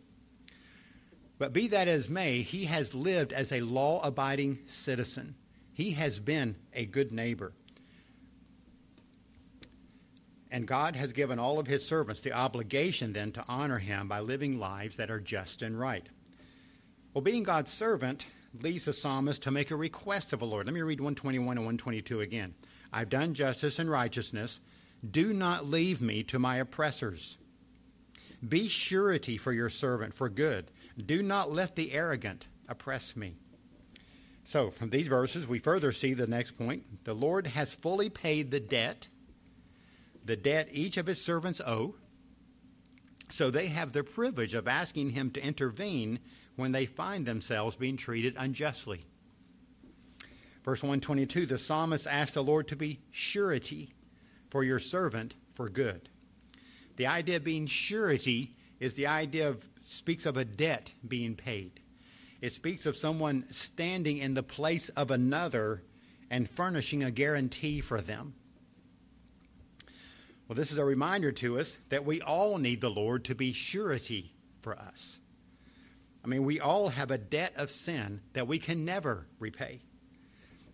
But 1.38 1.52
be 1.52 1.66
that 1.68 1.88
as 1.88 2.10
may, 2.10 2.42
he 2.42 2.66
has 2.66 2.94
lived 2.94 3.32
as 3.32 3.50
a 3.50 3.62
law 3.62 4.00
abiding 4.02 4.60
citizen. 4.66 5.34
He 5.74 5.90
has 5.92 6.20
been 6.20 6.56
a 6.72 6.86
good 6.86 7.12
neighbor. 7.12 7.52
And 10.50 10.68
God 10.68 10.94
has 10.94 11.12
given 11.12 11.40
all 11.40 11.58
of 11.58 11.66
his 11.66 11.86
servants 11.86 12.20
the 12.20 12.32
obligation 12.32 13.12
then 13.12 13.32
to 13.32 13.44
honor 13.48 13.78
him 13.78 14.06
by 14.06 14.20
living 14.20 14.60
lives 14.60 14.96
that 14.96 15.10
are 15.10 15.18
just 15.18 15.62
and 15.62 15.78
right. 15.78 16.08
Well, 17.12 17.22
being 17.22 17.42
God's 17.42 17.72
servant 17.72 18.26
leads 18.62 18.84
the 18.84 18.92
psalmist 18.92 19.42
to 19.42 19.50
make 19.50 19.72
a 19.72 19.76
request 19.76 20.32
of 20.32 20.38
the 20.38 20.46
Lord. 20.46 20.66
Let 20.66 20.74
me 20.74 20.82
read 20.82 21.00
121 21.00 21.56
and 21.56 21.66
122 21.66 22.20
again. 22.20 22.54
I've 22.92 23.08
done 23.08 23.34
justice 23.34 23.80
and 23.80 23.90
righteousness. 23.90 24.60
Do 25.08 25.34
not 25.34 25.66
leave 25.66 26.00
me 26.00 26.22
to 26.22 26.38
my 26.38 26.58
oppressors. 26.58 27.36
Be 28.46 28.68
surety 28.68 29.36
for 29.36 29.52
your 29.52 29.70
servant 29.70 30.14
for 30.14 30.28
good. 30.28 30.70
Do 31.04 31.20
not 31.20 31.50
let 31.50 31.74
the 31.74 31.92
arrogant 31.92 32.46
oppress 32.68 33.16
me. 33.16 33.38
So, 34.44 34.70
from 34.70 34.90
these 34.90 35.08
verses, 35.08 35.48
we 35.48 35.58
further 35.58 35.90
see 35.90 36.14
the 36.14 36.26
next 36.26 36.52
point. 36.52 37.04
The 37.04 37.14
Lord 37.14 37.48
has 37.48 37.74
fully 37.74 38.10
paid 38.10 38.50
the 38.50 38.60
debt 38.60 39.08
the 40.24 40.36
debt 40.36 40.68
each 40.70 40.96
of 40.96 41.06
his 41.06 41.22
servants 41.22 41.60
owe. 41.60 41.96
So 43.30 43.50
they 43.50 43.66
have 43.68 43.92
the 43.92 44.04
privilege 44.04 44.54
of 44.54 44.68
asking 44.68 45.10
him 45.10 45.30
to 45.32 45.44
intervene 45.44 46.20
when 46.56 46.72
they 46.72 46.86
find 46.86 47.26
themselves 47.26 47.76
being 47.76 47.96
treated 47.96 48.34
unjustly. 48.38 49.04
Verse 50.64 50.82
122 50.82 51.46
the 51.46 51.58
psalmist 51.58 52.06
asked 52.06 52.34
the 52.34 52.42
Lord 52.42 52.68
to 52.68 52.76
be 52.76 53.00
surety 53.10 53.92
for 54.48 54.64
your 54.64 54.78
servant 54.78 55.34
for 55.52 55.68
good. 55.68 56.08
The 56.96 57.06
idea 57.06 57.36
of 57.36 57.44
being 57.44 57.66
surety 57.66 58.56
is 58.80 58.94
the 58.94 59.06
idea 59.06 59.48
of 59.48 59.68
speaks 59.80 60.26
of 60.26 60.36
a 60.36 60.44
debt 60.44 60.92
being 61.06 61.34
paid. 61.34 61.80
It 62.44 62.52
speaks 62.52 62.84
of 62.84 62.94
someone 62.94 63.46
standing 63.50 64.18
in 64.18 64.34
the 64.34 64.42
place 64.42 64.90
of 64.90 65.10
another 65.10 65.82
and 66.28 66.46
furnishing 66.46 67.02
a 67.02 67.10
guarantee 67.10 67.80
for 67.80 68.02
them. 68.02 68.34
Well, 70.46 70.54
this 70.54 70.70
is 70.70 70.76
a 70.76 70.84
reminder 70.84 71.32
to 71.32 71.58
us 71.58 71.78
that 71.88 72.04
we 72.04 72.20
all 72.20 72.58
need 72.58 72.82
the 72.82 72.90
Lord 72.90 73.24
to 73.24 73.34
be 73.34 73.54
surety 73.54 74.34
for 74.60 74.78
us. 74.78 75.20
I 76.22 76.28
mean, 76.28 76.44
we 76.44 76.60
all 76.60 76.90
have 76.90 77.10
a 77.10 77.16
debt 77.16 77.54
of 77.56 77.70
sin 77.70 78.20
that 78.34 78.46
we 78.46 78.58
can 78.58 78.84
never 78.84 79.26
repay. 79.38 79.80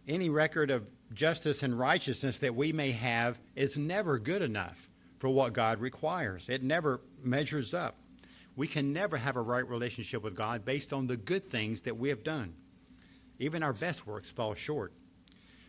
Any 0.08 0.28
record 0.28 0.72
of 0.72 0.90
justice 1.14 1.62
and 1.62 1.78
righteousness 1.78 2.40
that 2.40 2.56
we 2.56 2.72
may 2.72 2.90
have 2.90 3.38
is 3.54 3.78
never 3.78 4.18
good 4.18 4.42
enough 4.42 4.88
for 5.20 5.28
what 5.28 5.52
God 5.52 5.78
requires. 5.78 6.48
It 6.48 6.64
never 6.64 7.00
measures 7.22 7.74
up. 7.74 7.99
We 8.60 8.68
can 8.68 8.92
never 8.92 9.16
have 9.16 9.36
a 9.36 9.40
right 9.40 9.66
relationship 9.66 10.22
with 10.22 10.36
God 10.36 10.66
based 10.66 10.92
on 10.92 11.06
the 11.06 11.16
good 11.16 11.48
things 11.48 11.80
that 11.80 11.96
we 11.96 12.10
have 12.10 12.22
done. 12.22 12.52
Even 13.38 13.62
our 13.62 13.72
best 13.72 14.06
works 14.06 14.30
fall 14.30 14.52
short. 14.52 14.92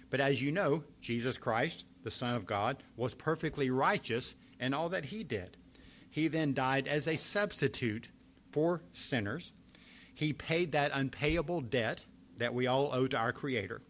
But 0.10 0.19
as 0.19 0.41
you 0.41 0.51
know, 0.51 0.83
Jesus 1.00 1.38
Christ, 1.38 1.86
the 2.03 2.12
Son 2.12 2.36
of 2.36 2.45
God, 2.45 2.83
was 2.98 3.13
perfectly 3.15 3.69
righteous 3.69 4.36
in 4.60 4.74
all 4.74 4.89
that 4.89 5.05
he 5.05 5.24
did. 5.24 5.55
He 6.10 6.27
then 6.27 6.53
died 6.53 6.86
as 6.86 7.07
a 7.07 7.15
substitute 7.15 8.10
for 8.51 8.83
sinners. 8.91 9.53
He 10.13 10.33
paid 10.33 10.74
that 10.74 10.91
unpayable 10.93 11.62
debt 11.62 12.03
that 12.39 12.53
we 12.53 12.67
all 12.67 12.89
owe 12.93 13.07
to 13.07 13.17
our 13.17 13.31
Creator. 13.31 13.81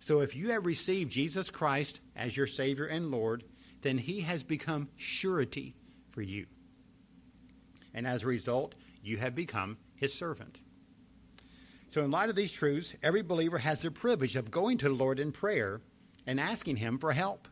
So 0.00 0.22
if 0.22 0.34
you 0.34 0.50
have 0.50 0.66
received 0.66 1.12
Jesus 1.12 1.52
Christ 1.52 2.00
as 2.16 2.36
your 2.36 2.48
Savior 2.48 2.86
and 2.86 3.12
Lord, 3.12 3.44
then 3.82 3.98
He 3.98 4.22
has 4.22 4.42
become 4.42 4.88
surety 4.96 5.76
for 6.10 6.22
you. 6.22 6.46
And 7.94 8.06
as 8.06 8.24
a 8.24 8.26
result, 8.26 8.74
you 9.02 9.18
have 9.18 9.34
become 9.34 9.78
His 9.94 10.12
servant. 10.12 10.60
So, 11.88 12.04
in 12.04 12.10
light 12.10 12.28
of 12.28 12.36
these 12.36 12.52
truths, 12.52 12.96
every 13.02 13.22
believer 13.22 13.58
has 13.58 13.82
the 13.82 13.90
privilege 13.90 14.34
of 14.34 14.50
going 14.50 14.78
to 14.78 14.88
the 14.88 14.94
Lord 14.94 15.20
in 15.20 15.30
prayer 15.30 15.80
and 16.26 16.40
asking 16.40 16.76
Him 16.76 16.98
for 16.98 17.12
help. 17.12 17.46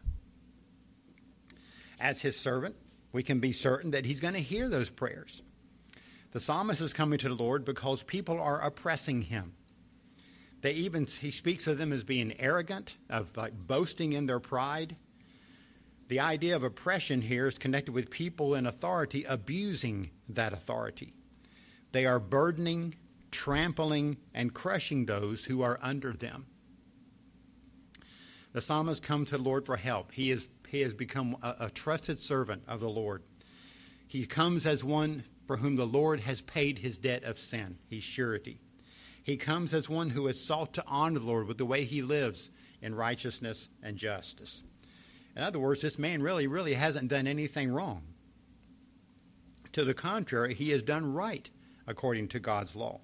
As 2.00 2.22
His 2.22 2.38
servant, 2.38 2.74
we 3.12 3.22
can 3.22 3.38
be 3.38 3.52
certain 3.52 3.92
that 3.92 4.04
He's 4.04 4.20
going 4.20 4.34
to 4.34 4.40
hear 4.40 4.68
those 4.68 4.90
prayers. 4.90 5.42
The 6.32 6.40
psalmist 6.40 6.80
is 6.80 6.94
coming 6.94 7.18
to 7.18 7.28
the 7.28 7.34
Lord 7.34 7.64
because 7.64 8.02
people 8.02 8.40
are 8.40 8.58
oppressing 8.60 9.22
him. 9.22 9.52
They 10.62 10.72
even 10.72 11.06
he 11.06 11.30
speaks 11.30 11.66
of 11.66 11.76
them 11.76 11.92
as 11.92 12.04
being 12.04 12.32
arrogant, 12.38 12.96
of 13.10 13.36
like 13.36 13.52
boasting 13.54 14.14
in 14.14 14.26
their 14.26 14.40
pride. 14.40 14.96
The 16.12 16.20
idea 16.20 16.54
of 16.54 16.62
oppression 16.62 17.22
here 17.22 17.46
is 17.46 17.56
connected 17.56 17.92
with 17.92 18.10
people 18.10 18.54
in 18.54 18.66
authority 18.66 19.24
abusing 19.24 20.10
that 20.28 20.52
authority. 20.52 21.14
They 21.92 22.04
are 22.04 22.20
burdening, 22.20 22.96
trampling, 23.30 24.18
and 24.34 24.52
crushing 24.52 25.06
those 25.06 25.46
who 25.46 25.62
are 25.62 25.78
under 25.80 26.12
them. 26.12 26.48
The 28.52 28.60
psalmist 28.60 29.02
comes 29.02 29.30
to 29.30 29.38
the 29.38 29.42
Lord 29.42 29.64
for 29.64 29.78
help. 29.78 30.12
He, 30.12 30.30
is, 30.30 30.48
he 30.68 30.82
has 30.82 30.92
become 30.92 31.34
a, 31.42 31.54
a 31.60 31.70
trusted 31.70 32.18
servant 32.18 32.64
of 32.68 32.80
the 32.80 32.90
Lord. 32.90 33.22
He 34.06 34.26
comes 34.26 34.66
as 34.66 34.84
one 34.84 35.24
for 35.46 35.56
whom 35.56 35.76
the 35.76 35.86
Lord 35.86 36.20
has 36.20 36.42
paid 36.42 36.80
his 36.80 36.98
debt 36.98 37.24
of 37.24 37.38
sin. 37.38 37.78
He's 37.88 38.04
surety. 38.04 38.58
He 39.22 39.38
comes 39.38 39.72
as 39.72 39.88
one 39.88 40.10
who 40.10 40.26
has 40.26 40.38
sought 40.38 40.74
to 40.74 40.84
honor 40.86 41.20
the 41.20 41.26
Lord 41.26 41.48
with 41.48 41.56
the 41.56 41.64
way 41.64 41.84
he 41.84 42.02
lives 42.02 42.50
in 42.82 42.94
righteousness 42.94 43.70
and 43.82 43.96
justice. 43.96 44.62
In 45.36 45.42
other 45.42 45.58
words, 45.58 45.82
this 45.82 45.98
man 45.98 46.22
really, 46.22 46.46
really 46.46 46.74
hasn't 46.74 47.08
done 47.08 47.26
anything 47.26 47.72
wrong. 47.72 48.02
To 49.72 49.84
the 49.84 49.94
contrary, 49.94 50.54
he 50.54 50.70
has 50.70 50.82
done 50.82 51.14
right 51.14 51.48
according 51.86 52.28
to 52.28 52.40
God's 52.40 52.76
law. 52.76 53.00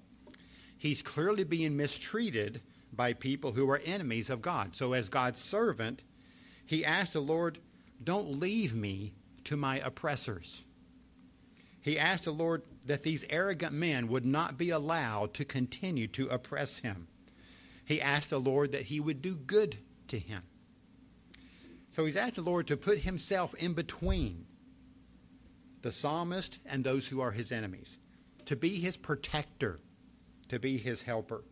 He's 0.77 1.01
clearly 1.01 1.43
being 1.43 1.75
mistreated 1.75 2.61
by 2.93 3.13
people 3.13 3.53
who 3.53 3.69
are 3.69 3.81
enemies 3.83 4.29
of 4.29 4.41
God. 4.41 4.75
So, 4.75 4.93
as 4.93 5.09
God's 5.09 5.41
servant, 5.41 6.03
he 6.65 6.85
asked 6.85 7.13
the 7.13 7.19
Lord, 7.19 7.59
Don't 8.03 8.39
leave 8.39 8.75
me 8.75 9.13
to 9.45 9.57
my 9.57 9.79
oppressors. 9.79 10.65
He 11.81 11.97
asked 11.97 12.25
the 12.25 12.31
Lord 12.31 12.61
that 12.85 13.03
these 13.03 13.25
arrogant 13.29 13.73
men 13.73 14.07
would 14.07 14.25
not 14.25 14.57
be 14.57 14.69
allowed 14.69 15.33
to 15.35 15.45
continue 15.45 16.07
to 16.09 16.27
oppress 16.27 16.79
him. 16.79 17.07
He 17.85 18.01
asked 18.01 18.29
the 18.29 18.39
Lord 18.39 18.71
that 18.71 18.83
he 18.83 18.99
would 18.99 19.21
do 19.21 19.35
good 19.35 19.77
to 20.09 20.19
him. 20.19 20.43
So 21.91 22.05
he's 22.05 22.17
asked 22.17 22.35
the 22.35 22.41
Lord 22.41 22.67
to 22.67 22.77
put 22.77 22.99
himself 22.99 23.53
in 23.55 23.73
between 23.73 24.45
the 25.81 25.91
psalmist 25.91 26.59
and 26.65 26.83
those 26.83 27.07
who 27.07 27.21
are 27.21 27.31
his 27.31 27.51
enemies, 27.51 27.97
to 28.45 28.55
be 28.55 28.79
his 28.79 28.97
protector, 28.97 29.79
to 30.49 30.59
be 30.59 30.77
his 30.77 31.03
helper. 31.03 31.43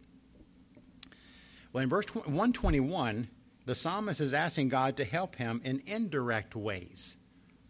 Well, 1.71 1.83
in 1.83 1.89
verse 1.89 2.13
121, 2.13 3.27
the 3.65 3.75
psalmist 3.75 4.21
is 4.21 4.33
asking 4.33 4.69
God 4.69 4.97
to 4.97 5.05
help 5.05 5.35
him 5.35 5.61
in 5.63 5.81
indirect 5.85 6.55
ways, 6.55 7.17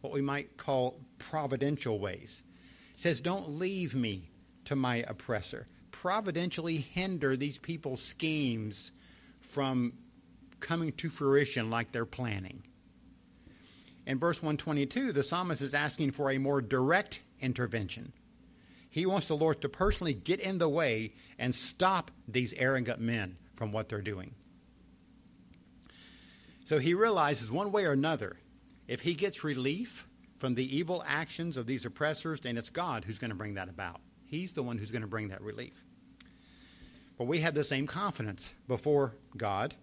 what 0.01 0.13
we 0.13 0.21
might 0.21 0.57
call 0.57 1.00
providential 1.19 2.00
ways. 2.00 2.43
It 2.93 3.00
says, 3.00 3.21
Don't 3.21 3.50
leave 3.50 3.95
me 3.95 4.29
to 4.65 4.75
my 4.75 4.97
oppressor. 5.07 5.67
Providentially 5.91 6.77
hinder 6.77 7.36
these 7.36 7.57
people's 7.57 8.01
schemes 8.01 8.91
from 9.41 9.93
coming 10.59 10.91
to 10.93 11.09
fruition 11.09 11.69
like 11.69 11.91
they're 11.91 12.05
planning. 12.05 12.63
In 14.05 14.19
verse 14.19 14.41
122, 14.41 15.11
the 15.11 15.23
psalmist 15.23 15.61
is 15.61 15.73
asking 15.73 16.11
for 16.11 16.31
a 16.31 16.37
more 16.37 16.61
direct 16.61 17.21
intervention. 17.41 18.13
He 18.89 19.05
wants 19.05 19.27
the 19.27 19.35
Lord 19.35 19.61
to 19.61 19.69
personally 19.69 20.13
get 20.13 20.39
in 20.39 20.57
the 20.57 20.69
way 20.69 21.13
and 21.37 21.53
stop 21.53 22.09
these 22.27 22.53
arrogant 22.53 22.99
men 22.99 23.37
from 23.55 23.71
what 23.71 23.89
they're 23.89 24.01
doing. 24.01 24.33
So 26.63 26.79
he 26.79 26.93
realizes 26.93 27.51
one 27.51 27.71
way 27.71 27.85
or 27.85 27.91
another, 27.91 28.37
if 28.87 29.01
he 29.01 29.13
gets 29.13 29.43
relief 29.43 30.07
from 30.37 30.55
the 30.55 30.77
evil 30.77 31.03
actions 31.07 31.57
of 31.57 31.65
these 31.65 31.85
oppressors, 31.85 32.41
then 32.41 32.57
it's 32.57 32.69
God 32.69 33.05
who's 33.05 33.19
going 33.19 33.29
to 33.29 33.35
bring 33.35 33.55
that 33.55 33.69
about. 33.69 33.99
He's 34.25 34.53
the 34.53 34.63
one 34.63 34.77
who's 34.77 34.91
going 34.91 35.01
to 35.01 35.07
bring 35.07 35.29
that 35.29 35.41
relief. 35.41 35.83
But 37.17 37.27
we 37.27 37.39
have 37.39 37.55
the 37.55 37.63
same 37.63 37.87
confidence 37.87 38.53
before 38.67 39.15
God 39.35 39.75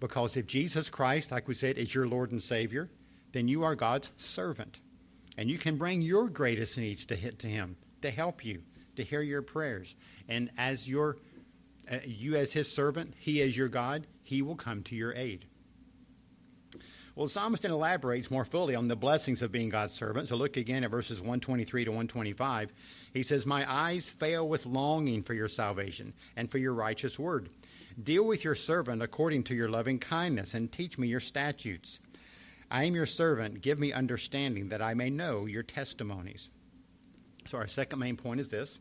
because 0.00 0.36
if 0.36 0.46
Jesus 0.46 0.90
Christ, 0.90 1.30
like 1.30 1.48
we 1.48 1.54
said, 1.54 1.78
is 1.78 1.94
your 1.94 2.06
Lord 2.06 2.30
and 2.30 2.42
Savior, 2.42 2.90
then 3.32 3.48
you 3.48 3.64
are 3.64 3.74
God's 3.74 4.10
servant. 4.16 4.80
And 5.36 5.50
you 5.50 5.58
can 5.58 5.76
bring 5.76 6.02
your 6.02 6.28
greatest 6.28 6.78
needs 6.78 7.04
to 7.06 7.30
to 7.32 7.46
Him 7.46 7.76
to 8.02 8.10
help 8.10 8.44
you, 8.44 8.62
to 8.96 9.02
hear 9.02 9.20
your 9.20 9.42
prayers. 9.42 9.96
And 10.28 10.50
as 10.56 10.88
your, 10.88 11.16
uh, 11.90 11.98
you 12.04 12.36
as 12.36 12.52
his 12.52 12.70
servant, 12.70 13.14
he 13.18 13.42
as 13.42 13.56
your 13.56 13.68
God, 13.68 14.06
he 14.22 14.42
will 14.42 14.56
come 14.56 14.82
to 14.84 14.94
your 14.96 15.14
aid. 15.14 15.46
Well, 17.14 17.26
psalmist 17.26 17.64
then 17.64 17.72
elaborates 17.72 18.30
more 18.30 18.44
fully 18.44 18.76
on 18.76 18.86
the 18.86 18.94
blessings 18.94 19.42
of 19.42 19.50
being 19.50 19.70
God's 19.70 19.92
servant. 19.92 20.28
So 20.28 20.36
look 20.36 20.56
again 20.56 20.84
at 20.84 20.90
verses 20.92 21.18
123 21.18 21.86
to 21.86 21.90
125. 21.90 22.72
He 23.12 23.24
says, 23.24 23.44
My 23.44 23.68
eyes 23.68 24.08
fail 24.08 24.48
with 24.48 24.66
longing 24.66 25.24
for 25.24 25.34
your 25.34 25.48
salvation 25.48 26.12
and 26.36 26.48
for 26.48 26.58
your 26.58 26.74
righteous 26.74 27.18
word. 27.18 27.48
Deal 28.00 28.24
with 28.24 28.44
your 28.44 28.54
servant 28.54 29.02
according 29.02 29.42
to 29.44 29.54
your 29.54 29.68
loving 29.68 29.98
kindness 29.98 30.54
and 30.54 30.70
teach 30.70 30.98
me 30.98 31.08
your 31.08 31.20
statutes. 31.20 31.98
I 32.70 32.84
am 32.84 32.94
your 32.94 33.06
servant. 33.06 33.60
Give 33.60 33.78
me 33.78 33.92
understanding 33.92 34.68
that 34.68 34.82
I 34.82 34.94
may 34.94 35.10
know 35.10 35.46
your 35.46 35.62
testimonies. 35.62 36.50
So, 37.46 37.58
our 37.58 37.66
second 37.66 37.98
main 37.98 38.16
point 38.16 38.40
is 38.40 38.50
this 38.50 38.78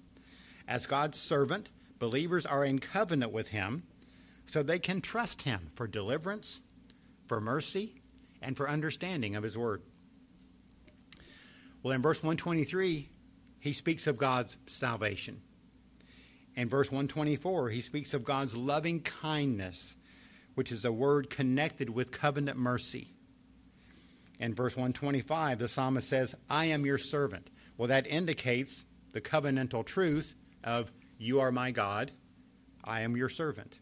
As 0.67 0.85
God's 0.85 1.19
servant, 1.19 1.71
believers 1.97 2.45
are 2.45 2.63
in 2.63 2.79
covenant 2.79 3.31
with 3.31 3.49
Him 3.49 3.83
so 4.45 4.61
they 4.61 4.79
can 4.79 5.01
trust 5.01 5.43
Him 5.43 5.71
for 5.73 5.87
deliverance, 5.87 6.61
for 7.27 7.41
mercy, 7.41 8.01
and 8.41 8.55
for 8.55 8.69
understanding 8.69 9.35
of 9.35 9.43
His 9.43 9.57
Word. 9.57 9.81
Well, 11.81 11.93
in 11.93 12.01
verse 12.01 12.21
123, 12.21 13.09
he 13.59 13.73
speaks 13.73 14.07
of 14.07 14.17
God's 14.17 14.57
salvation. 14.65 15.41
In 16.57 16.67
verse 16.67 16.87
124, 16.91 17.69
he 17.69 17.81
speaks 17.81 18.15
of 18.15 18.23
God's 18.23 18.57
loving 18.57 18.99
kindness, 19.01 19.95
which 20.55 20.71
is 20.71 20.83
a 20.83 20.91
word 20.91 21.29
connected 21.29 21.91
with 21.91 22.11
covenant 22.11 22.57
mercy. 22.57 23.13
In 24.39 24.55
verse 24.55 24.75
125, 24.75 25.59
the 25.59 25.67
psalmist 25.67 26.09
says, 26.09 26.33
I 26.49 26.65
am 26.65 26.83
your 26.83 26.97
servant. 26.97 27.51
Well, 27.77 27.89
that 27.89 28.07
indicates 28.07 28.85
the 29.13 29.21
covenantal 29.21 29.85
truth 29.85 30.35
of, 30.63 30.91
You 31.19 31.39
are 31.41 31.51
my 31.51 31.69
God, 31.69 32.11
I 32.83 33.01
am 33.01 33.15
your 33.15 33.29
servant. 33.29 33.77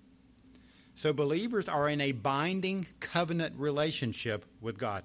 So 0.96 1.14
believers 1.14 1.70
are 1.70 1.88
in 1.88 2.02
a 2.02 2.12
binding 2.12 2.88
covenant 3.00 3.56
relationship 3.58 4.46
with 4.60 4.78
God. 4.78 5.04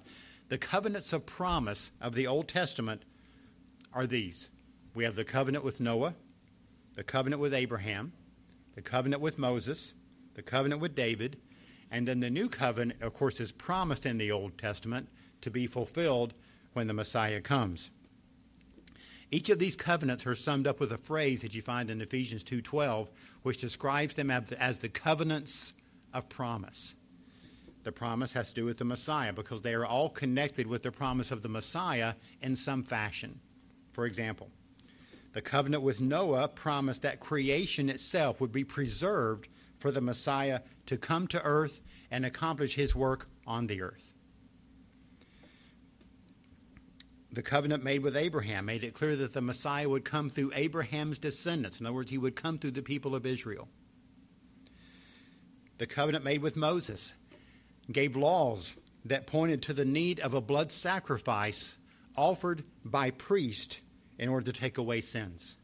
The 0.49 0.57
covenants 0.57 1.13
of 1.13 1.25
promise 1.25 1.91
of 2.01 2.15
the 2.15 2.27
Old 2.27 2.49
Testament 2.49 3.03
are 3.93 4.05
these 4.05 4.49
we 4.93 5.05
have 5.05 5.15
the 5.15 5.23
covenant 5.23 5.63
with 5.63 5.79
Noah, 5.79 6.15
the 6.95 7.03
covenant 7.03 7.41
with 7.41 7.53
Abraham, 7.53 8.13
the 8.75 8.81
covenant 8.81 9.21
with 9.21 9.37
Moses, 9.37 9.93
the 10.33 10.41
covenant 10.41 10.81
with 10.81 10.95
David, 10.95 11.37
and 11.89 12.07
then 12.07 12.19
the 12.19 12.29
new 12.29 12.47
covenant, 12.47 13.01
of 13.01 13.13
course, 13.13 13.39
is 13.39 13.51
promised 13.51 14.05
in 14.05 14.17
the 14.17 14.31
Old 14.31 14.57
Testament 14.57 15.09
to 15.41 15.49
be 15.49 15.67
fulfilled 15.67 16.33
when 16.73 16.87
the 16.87 16.93
Messiah 16.93 17.41
comes. 17.41 17.91
Each 19.29 19.49
of 19.49 19.59
these 19.59 19.75
covenants 19.75 20.25
are 20.25 20.35
summed 20.35 20.67
up 20.67 20.79
with 20.79 20.91
a 20.91 20.97
phrase 20.97 21.41
that 21.41 21.55
you 21.55 21.61
find 21.61 21.89
in 21.89 22.01
Ephesians 22.01 22.43
2:12, 22.43 23.09
which 23.43 23.57
describes 23.57 24.13
them 24.15 24.29
as 24.29 24.79
the 24.79 24.89
covenants 24.89 25.73
of 26.13 26.27
promise. 26.27 26.95
The 27.83 27.91
promise 27.91 28.33
has 28.33 28.49
to 28.49 28.55
do 28.55 28.65
with 28.65 28.77
the 28.77 28.85
Messiah 28.85 29.33
because 29.33 29.61
they 29.61 29.73
are 29.73 29.85
all 29.85 30.09
connected 30.09 30.67
with 30.67 30.83
the 30.83 30.91
promise 30.91 31.31
of 31.31 31.41
the 31.41 31.49
Messiah 31.49 32.15
in 32.41 32.55
some 32.55 32.83
fashion. 32.83 33.39
For 33.91 34.05
example, 34.05 34.51
the 35.33 35.41
covenant 35.41 35.83
with 35.83 36.01
Noah 36.01 36.47
promised 36.47 37.01
that 37.03 37.19
creation 37.19 37.89
itself 37.89 38.41
would 38.41 38.51
be 38.51 38.63
preserved 38.63 39.47
for 39.79 39.91
the 39.91 40.01
Messiah 40.01 40.61
to 40.85 40.97
come 40.97 41.27
to 41.27 41.41
earth 41.41 41.79
and 42.09 42.25
accomplish 42.25 42.75
his 42.75 42.95
work 42.95 43.27
on 43.47 43.67
the 43.67 43.81
earth. 43.81 44.13
The 47.31 47.41
covenant 47.41 47.83
made 47.83 48.03
with 48.03 48.17
Abraham 48.17 48.65
made 48.65 48.83
it 48.83 48.93
clear 48.93 49.15
that 49.15 49.33
the 49.33 49.41
Messiah 49.41 49.87
would 49.87 50.03
come 50.03 50.29
through 50.29 50.51
Abraham's 50.53 51.17
descendants. 51.17 51.79
In 51.79 51.85
other 51.85 51.95
words, 51.95 52.11
he 52.11 52.17
would 52.17 52.35
come 52.35 52.57
through 52.57 52.71
the 52.71 52.81
people 52.81 53.15
of 53.15 53.25
Israel 53.25 53.69
the 55.81 55.87
covenant 55.87 56.23
made 56.23 56.43
with 56.43 56.55
Moses 56.55 57.15
gave 57.91 58.15
laws 58.15 58.75
that 59.03 59.25
pointed 59.25 59.63
to 59.63 59.73
the 59.73 59.83
need 59.83 60.19
of 60.19 60.35
a 60.35 60.39
blood 60.39 60.71
sacrifice 60.71 61.75
offered 62.15 62.63
by 62.85 63.09
priest 63.09 63.81
in 64.21 64.29
order 64.29 64.49
to 64.49 64.57
take 64.57 64.77
away 64.77 65.01
sins. 65.01 65.57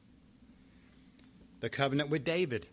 The 1.62 1.70
covenant 1.70 2.10
with 2.10 2.26
David 2.26 2.68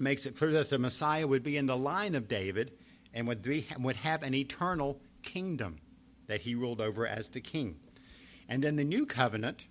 makes 0.00 0.24
it 0.24 0.36
clear 0.36 0.52
that 0.52 0.70
the 0.70 0.78
Messiah 0.78 1.26
would 1.26 1.42
be 1.42 1.58
in 1.58 1.66
the 1.66 1.76
line 1.76 2.14
of 2.14 2.28
David 2.28 2.72
and 3.12 3.28
would, 3.28 3.42
be, 3.42 3.66
would 3.78 3.96
have 3.96 4.22
an 4.22 4.32
eternal 4.32 5.00
kingdom 5.22 5.76
that 6.28 6.42
he 6.42 6.54
ruled 6.54 6.80
over 6.80 7.06
as 7.06 7.28
the 7.28 7.40
king. 7.40 7.76
And 8.48 8.64
then 8.64 8.76
the 8.76 8.84
new 8.84 9.04
covenant 9.04 9.66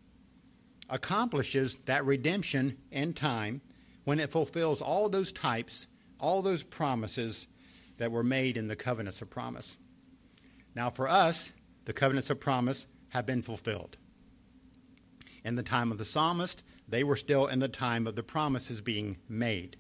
accomplishes 0.89 1.77
that 1.85 2.05
redemption 2.05 2.77
in 2.91 3.13
time 3.13 3.61
when 4.03 4.19
it 4.19 4.31
fulfills 4.31 4.81
all 4.81 5.09
those 5.09 5.31
types 5.31 5.87
all 6.19 6.41
those 6.41 6.63
promises 6.63 7.47
that 7.97 8.11
were 8.11 8.23
made 8.23 8.57
in 8.57 8.67
the 8.67 8.75
covenants 8.75 9.21
of 9.21 9.29
promise. 9.29 9.77
Now, 10.75 10.89
for 10.89 11.07
us, 11.07 11.51
the 11.85 11.93
covenants 11.93 12.29
of 12.29 12.39
promise 12.39 12.87
have 13.09 13.25
been 13.25 13.41
fulfilled. 13.41 13.97
In 15.47 15.55
the 15.55 15.63
time 15.63 15.93
of 15.93 15.97
the 15.97 16.03
psalmist, 16.03 16.61
they 16.89 17.05
were 17.05 17.15
still 17.15 17.47
in 17.47 17.59
the 17.59 17.69
time 17.69 18.05
of 18.05 18.17
the 18.17 18.21
promises 18.21 18.81
being 18.81 19.15
made. 19.29 19.77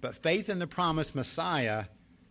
But 0.00 0.16
faith 0.16 0.48
in 0.48 0.60
the 0.60 0.66
promised 0.66 1.14
Messiah 1.14 1.84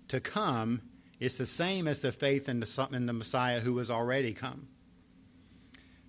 to 0.08 0.20
come 0.20 0.82
is 1.20 1.38
the 1.38 1.46
same 1.46 1.88
as 1.88 2.02
the 2.02 2.12
faith 2.12 2.50
in 2.50 2.60
the, 2.60 2.88
in 2.92 3.06
the 3.06 3.14
Messiah 3.14 3.60
who 3.60 3.78
has 3.78 3.92
already 3.92 4.34
come. 4.34 4.70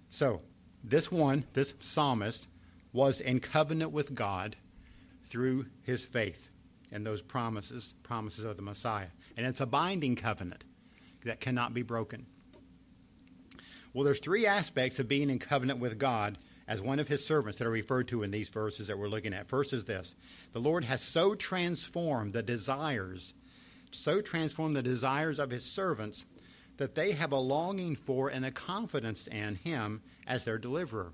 So, 0.09 0.41
this 0.83 1.13
one, 1.13 1.45
this 1.53 1.75
psalmist, 1.81 2.49
was 2.95 3.21
in 3.21 3.41
covenant 3.41 3.93
with 3.93 4.15
God 4.15 4.57
through 5.25 5.67
his 5.83 6.07
faith 6.07 6.49
in 6.91 7.05
those 7.05 7.21
promises, 7.21 7.93
promises 8.03 8.47
of 8.47 8.57
the 8.57 8.63
Messiah. 8.63 9.09
And 9.37 9.45
it's 9.45 9.61
a 9.61 9.67
binding 9.67 10.17
covenant 10.17 10.65
that 11.27 11.41
cannot 11.41 11.75
be 11.75 11.83
broken. 11.83 12.25
Well, 13.93 14.05
there's 14.05 14.21
three 14.21 14.47
aspects 14.47 14.99
of 14.99 15.09
being 15.09 15.31
in 15.31 15.39
covenant 15.39 15.81
with 15.81 15.99
God 15.99 16.39
as 16.67 16.83
one 16.83 17.01
of 17.01 17.09
his 17.09 17.27
servants 17.27 17.59
that 17.59 17.67
are 17.67 17.71
referred 17.71 18.09
to 18.09 18.23
in 18.23 18.31
these 18.31 18.51
verses 18.51 18.89
that 18.89 18.99
we're 18.99 19.09
looking 19.09 19.33
at. 19.33 19.49
First 19.49 19.73
is 19.73 19.85
this 19.85 20.15
the 20.53 20.61
Lord 20.61 20.85
has 20.85 21.03
so 21.03 21.35
transformed 21.35 22.35
the 22.35 22.43
desires, 22.43 23.35
so 23.91 24.21
transformed 24.21 24.77
the 24.77 24.83
desires 24.83 25.39
of 25.39 25.51
his 25.51 25.65
servants 25.65 26.25
that 26.77 26.95
they 26.95 27.13
have 27.13 27.33
a 27.33 27.39
longing 27.39 27.97
for 27.97 28.29
and 28.29 28.45
a 28.45 28.51
confidence 28.51 29.27
in 29.27 29.57
him 29.57 30.03
as 30.27 30.45
their 30.45 30.59
deliverer. 30.59 31.13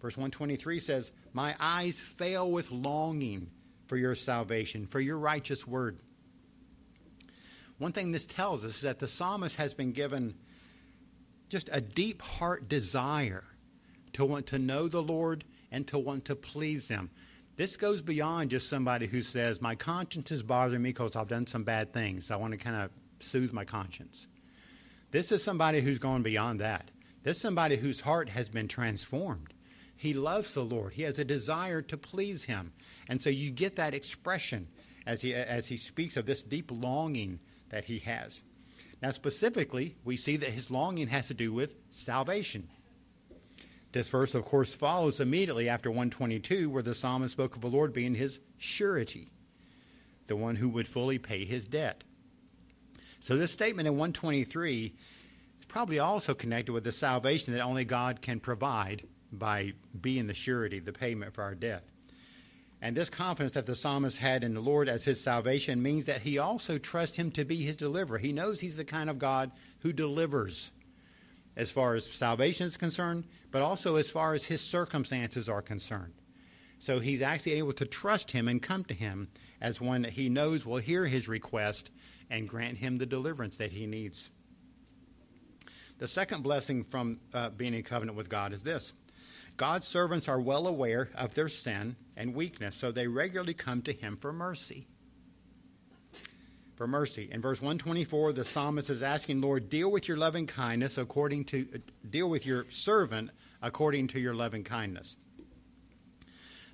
Verse 0.00 0.16
123 0.16 0.78
says, 0.80 1.12
My 1.32 1.54
eyes 1.58 2.00
fail 2.00 2.50
with 2.50 2.70
longing 2.70 3.50
for 3.86 3.96
your 3.96 4.14
salvation, 4.14 4.86
for 4.86 5.00
your 5.00 5.18
righteous 5.18 5.66
word. 5.66 5.98
One 7.78 7.92
thing 7.92 8.12
this 8.12 8.26
tells 8.26 8.64
us 8.64 8.76
is 8.76 8.80
that 8.82 8.98
the 8.98 9.08
psalmist 9.08 9.56
has 9.56 9.74
been 9.74 9.92
given 9.92 10.34
just 11.54 11.70
a 11.70 11.80
deep 11.80 12.20
heart 12.20 12.68
desire 12.68 13.44
to 14.12 14.24
want 14.24 14.44
to 14.44 14.58
know 14.58 14.88
the 14.88 15.00
Lord 15.00 15.44
and 15.70 15.86
to 15.86 15.96
want 15.96 16.24
to 16.24 16.34
please 16.34 16.88
Him. 16.88 17.10
This 17.54 17.76
goes 17.76 18.02
beyond 18.02 18.50
just 18.50 18.68
somebody 18.68 19.06
who 19.06 19.22
says, 19.22 19.60
My 19.60 19.76
conscience 19.76 20.32
is 20.32 20.42
bothering 20.42 20.82
me 20.82 20.88
because 20.88 21.14
I've 21.14 21.28
done 21.28 21.46
some 21.46 21.62
bad 21.62 21.92
things. 21.92 22.32
I 22.32 22.36
want 22.38 22.50
to 22.50 22.56
kind 22.56 22.74
of 22.74 22.90
soothe 23.20 23.52
my 23.52 23.64
conscience. 23.64 24.26
This 25.12 25.30
is 25.30 25.44
somebody 25.44 25.80
who's 25.80 26.00
gone 26.00 26.24
beyond 26.24 26.58
that. 26.58 26.90
This 27.22 27.36
is 27.36 27.42
somebody 27.42 27.76
whose 27.76 28.00
heart 28.00 28.30
has 28.30 28.48
been 28.48 28.66
transformed. 28.66 29.54
He 29.96 30.12
loves 30.12 30.54
the 30.54 30.64
Lord. 30.64 30.94
He 30.94 31.02
has 31.02 31.20
a 31.20 31.24
desire 31.24 31.82
to 31.82 31.96
please 31.96 32.46
Him. 32.46 32.72
And 33.08 33.22
so 33.22 33.30
you 33.30 33.52
get 33.52 33.76
that 33.76 33.94
expression 33.94 34.66
as 35.06 35.22
he, 35.22 35.32
as 35.32 35.68
he 35.68 35.76
speaks 35.76 36.16
of 36.16 36.26
this 36.26 36.42
deep 36.42 36.72
longing 36.72 37.38
that 37.68 37.84
he 37.84 38.00
has. 38.00 38.42
Now, 39.02 39.10
specifically, 39.10 39.96
we 40.04 40.16
see 40.16 40.36
that 40.36 40.50
his 40.50 40.70
longing 40.70 41.08
has 41.08 41.28
to 41.28 41.34
do 41.34 41.52
with 41.52 41.74
salvation. 41.90 42.68
This 43.92 44.08
verse, 44.08 44.34
of 44.34 44.44
course, 44.44 44.74
follows 44.74 45.20
immediately 45.20 45.68
after 45.68 45.90
122, 45.90 46.68
where 46.68 46.82
the 46.82 46.94
psalmist 46.94 47.32
spoke 47.32 47.54
of 47.54 47.62
the 47.62 47.68
Lord 47.68 47.92
being 47.92 48.14
his 48.14 48.40
surety, 48.58 49.28
the 50.26 50.36
one 50.36 50.56
who 50.56 50.68
would 50.68 50.88
fully 50.88 51.18
pay 51.18 51.44
his 51.44 51.68
debt. 51.68 52.02
So, 53.20 53.36
this 53.36 53.52
statement 53.52 53.86
in 53.86 53.94
123 53.94 54.94
is 55.60 55.66
probably 55.66 55.98
also 55.98 56.34
connected 56.34 56.72
with 56.72 56.84
the 56.84 56.92
salvation 56.92 57.54
that 57.54 57.62
only 57.62 57.84
God 57.84 58.20
can 58.20 58.40
provide 58.40 59.06
by 59.30 59.74
being 60.00 60.26
the 60.26 60.34
surety, 60.34 60.80
the 60.80 60.92
payment 60.92 61.32
for 61.32 61.42
our 61.42 61.54
death. 61.54 61.84
And 62.84 62.94
this 62.94 63.08
confidence 63.08 63.54
that 63.54 63.64
the 63.64 63.74
psalmist 63.74 64.18
had 64.18 64.44
in 64.44 64.52
the 64.52 64.60
Lord 64.60 64.90
as 64.90 65.06
his 65.06 65.18
salvation 65.18 65.82
means 65.82 66.04
that 66.04 66.20
he 66.20 66.36
also 66.36 66.76
trusts 66.76 67.16
him 67.16 67.30
to 67.30 67.42
be 67.42 67.62
his 67.62 67.78
deliverer. 67.78 68.18
He 68.18 68.30
knows 68.30 68.60
he's 68.60 68.76
the 68.76 68.84
kind 68.84 69.08
of 69.08 69.18
God 69.18 69.52
who 69.78 69.90
delivers 69.90 70.70
as 71.56 71.72
far 71.72 71.94
as 71.94 72.04
salvation 72.04 72.66
is 72.66 72.76
concerned, 72.76 73.24
but 73.50 73.62
also 73.62 73.96
as 73.96 74.10
far 74.10 74.34
as 74.34 74.44
his 74.44 74.60
circumstances 74.60 75.48
are 75.48 75.62
concerned. 75.62 76.12
So 76.78 77.00
he's 77.00 77.22
actually 77.22 77.52
able 77.52 77.72
to 77.72 77.86
trust 77.86 78.32
him 78.32 78.48
and 78.48 78.60
come 78.60 78.84
to 78.84 78.94
him 78.94 79.28
as 79.62 79.80
one 79.80 80.02
that 80.02 80.12
he 80.12 80.28
knows 80.28 80.66
will 80.66 80.76
hear 80.76 81.06
his 81.06 81.26
request 81.26 81.90
and 82.28 82.46
grant 82.46 82.76
him 82.76 82.98
the 82.98 83.06
deliverance 83.06 83.56
that 83.56 83.72
he 83.72 83.86
needs. 83.86 84.30
The 85.96 86.08
second 86.08 86.42
blessing 86.42 86.84
from 86.84 87.20
uh, 87.32 87.48
being 87.48 87.72
in 87.72 87.82
covenant 87.82 88.18
with 88.18 88.28
God 88.28 88.52
is 88.52 88.62
this 88.62 88.92
God's 89.56 89.86
servants 89.86 90.28
are 90.28 90.40
well 90.40 90.66
aware 90.66 91.10
of 91.14 91.34
their 91.34 91.48
sin 91.48 91.96
and 92.16 92.34
weakness, 92.34 92.74
so 92.76 92.90
they 92.90 93.06
regularly 93.06 93.54
come 93.54 93.82
to 93.82 93.92
him 93.92 94.16
for 94.16 94.32
mercy. 94.32 94.86
For 96.74 96.88
mercy. 96.88 97.28
In 97.30 97.40
verse 97.40 97.60
124, 97.60 98.32
the 98.32 98.44
psalmist 98.44 98.90
is 98.90 99.02
asking, 99.02 99.40
Lord, 99.40 99.68
deal 99.68 99.92
with 99.92 100.08
your 100.08 100.16
loving 100.16 100.48
kindness 100.48 100.98
according 100.98 101.44
to 101.46 101.66
deal 102.08 102.28
with 102.28 102.44
your 102.44 102.66
servant 102.70 103.30
according 103.62 104.08
to 104.08 104.20
your 104.20 104.34
loving 104.34 104.64
kindness. 104.64 105.16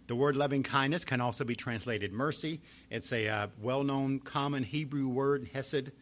The 0.07 0.16
word 0.16 0.37
loving 0.37 0.62
kindness 0.62 1.05
can 1.05 1.21
also 1.21 1.45
be 1.45 1.55
translated 1.55 2.12
mercy. 2.12 2.62
It's 2.88 3.12
a 3.12 3.29
uh, 3.29 3.47
well 3.61 3.85
known 3.85 4.21
common 4.21 4.64
Hebrew 4.64 5.07
word, 5.07 5.51
hesed, 5.53 5.93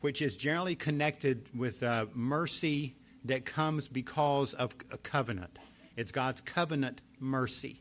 which 0.00 0.22
is 0.22 0.36
generally 0.36 0.76
connected 0.76 1.48
with 1.54 1.82
uh, 1.82 2.06
mercy 2.14 2.94
that 3.24 3.44
comes 3.44 3.88
because 3.88 4.54
of 4.54 4.74
a 4.92 4.96
covenant. 4.98 5.58
It's 5.96 6.12
God's 6.12 6.40
covenant 6.40 7.00
mercy. 7.18 7.80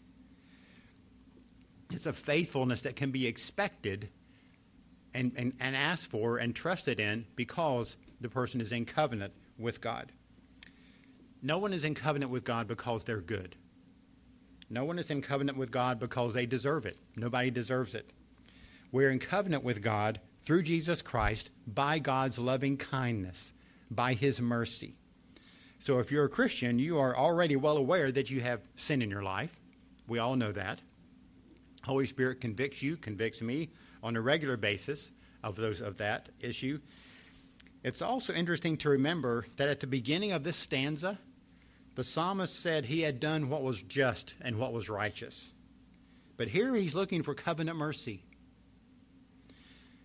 It's 1.92 2.06
a 2.06 2.14
faithfulness 2.14 2.82
that 2.82 2.96
can 2.96 3.12
be 3.12 3.28
expected 3.28 4.10
and, 5.14 5.34
and, 5.38 5.54
and 5.60 5.76
asked 5.76 6.10
for 6.10 6.38
and 6.38 6.56
trusted 6.56 7.00
in 7.00 7.26
because 7.36 7.98
the 8.20 8.30
person 8.30 8.62
is 8.62 8.72
in 8.72 8.86
covenant 8.86 9.34
with 9.58 9.82
God. 9.82 10.12
No 11.42 11.58
one 11.58 11.74
is 11.74 11.84
in 11.84 11.94
covenant 11.94 12.32
with 12.32 12.44
God 12.44 12.68
because 12.68 13.04
they're 13.04 13.22
good. 13.22 13.56
No 14.70 14.84
one 14.84 14.98
is 14.98 15.12
in 15.12 15.22
covenant 15.22 15.58
with 15.58 15.72
God 15.72 16.00
because 16.00 16.34
they 16.34 16.46
deserve 16.46 16.86
it. 16.86 16.98
Nobody 17.16 17.52
deserves 17.52 17.94
it. 17.94 18.12
We're 18.92 19.12
in 19.12 19.20
covenant 19.20 19.64
with 19.64 19.82
God 19.82 20.20
through 20.42 20.64
Jesus 20.64 21.02
Christ 21.02 21.50
by 21.68 22.00
God's 22.00 22.40
loving 22.40 22.78
kindness, 22.78 23.54
by 23.92 24.14
his 24.14 24.42
mercy. 24.42 24.96
So 25.80 26.00
if 26.00 26.12
you're 26.12 26.26
a 26.26 26.30
Christian, 26.30 26.80
you 26.80 26.98
are 26.98 27.16
already 27.16 27.56
well 27.56 27.78
aware 27.78 28.12
that 28.12 28.32
you 28.32 28.42
have 28.42 28.68
sin 28.76 29.02
in 29.02 29.10
your 29.10 29.24
life. 29.24 29.60
We 30.08 30.20
all 30.20 30.36
know 30.36 30.52
that. 30.52 30.80
Holy 31.84 32.06
Spirit 32.06 32.42
convicts 32.42 32.82
you, 32.82 32.98
convicts 32.98 33.42
me 33.42 33.70
on 34.02 34.16
a 34.16 34.22
regular 34.22 34.58
basis 34.58 35.12
of 35.44 35.56
those 35.56 35.82
of 35.82 35.98
that 35.98 36.30
issue. 36.40 36.80
It's 37.84 38.02
also 38.02 38.34
interesting 38.34 38.78
to 38.78 38.90
remember 38.90 39.46
that 39.58 39.70
at 39.70 39.80
the 39.80 39.88
beginning 39.88 40.32
of 40.32 40.44
this 40.44 40.58
stanza, 40.58 41.20
the 41.94 42.04
psalmist 42.04 42.60
said 42.60 42.88
he 42.88 43.02
had 43.02 43.20
done 43.20 43.50
what 43.50 43.62
was 43.62 43.84
just 43.84 44.34
and 44.42 44.58
what 44.58 44.74
was 44.74 44.90
righteous. 44.90 45.52
But 46.36 46.50
here 46.50 46.76
he's 46.76 46.96
looking 46.96 47.22
for 47.22 47.34
covenant 47.34 47.78
mercy. 47.78 48.24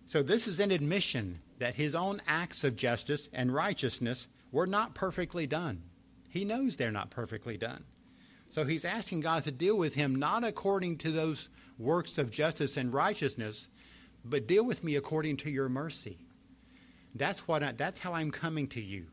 So 0.05 0.21
this 0.21 0.47
is 0.47 0.59
an 0.59 0.71
admission 0.71 1.41
that 1.59 1.75
his 1.75 1.95
own 1.95 2.21
acts 2.27 2.63
of 2.63 2.75
justice 2.75 3.29
and 3.33 3.53
righteousness 3.53 4.27
were 4.51 4.67
not 4.67 4.95
perfectly 4.95 5.47
done. 5.47 5.83
He 6.29 6.45
knows 6.45 6.77
they're 6.77 6.91
not 6.91 7.09
perfectly 7.09 7.57
done. 7.57 7.83
So 8.49 8.65
he's 8.65 8.85
asking 8.85 9.21
God 9.21 9.43
to 9.43 9.51
deal 9.51 9.77
with 9.77 9.95
him 9.95 10.15
not 10.15 10.43
according 10.43 10.97
to 10.99 11.11
those 11.11 11.49
works 11.77 12.17
of 12.17 12.31
justice 12.31 12.75
and 12.75 12.93
righteousness, 12.93 13.69
but 14.25 14.47
deal 14.47 14.65
with 14.65 14.83
me 14.83 14.95
according 14.95 15.37
to 15.37 15.49
your 15.49 15.69
mercy. 15.69 16.19
That's 17.15 17.47
what 17.47 17.63
I, 17.63 17.71
that's 17.71 17.99
how 17.99 18.13
I'm 18.13 18.31
coming 18.31 18.67
to 18.69 18.81
you 18.81 19.07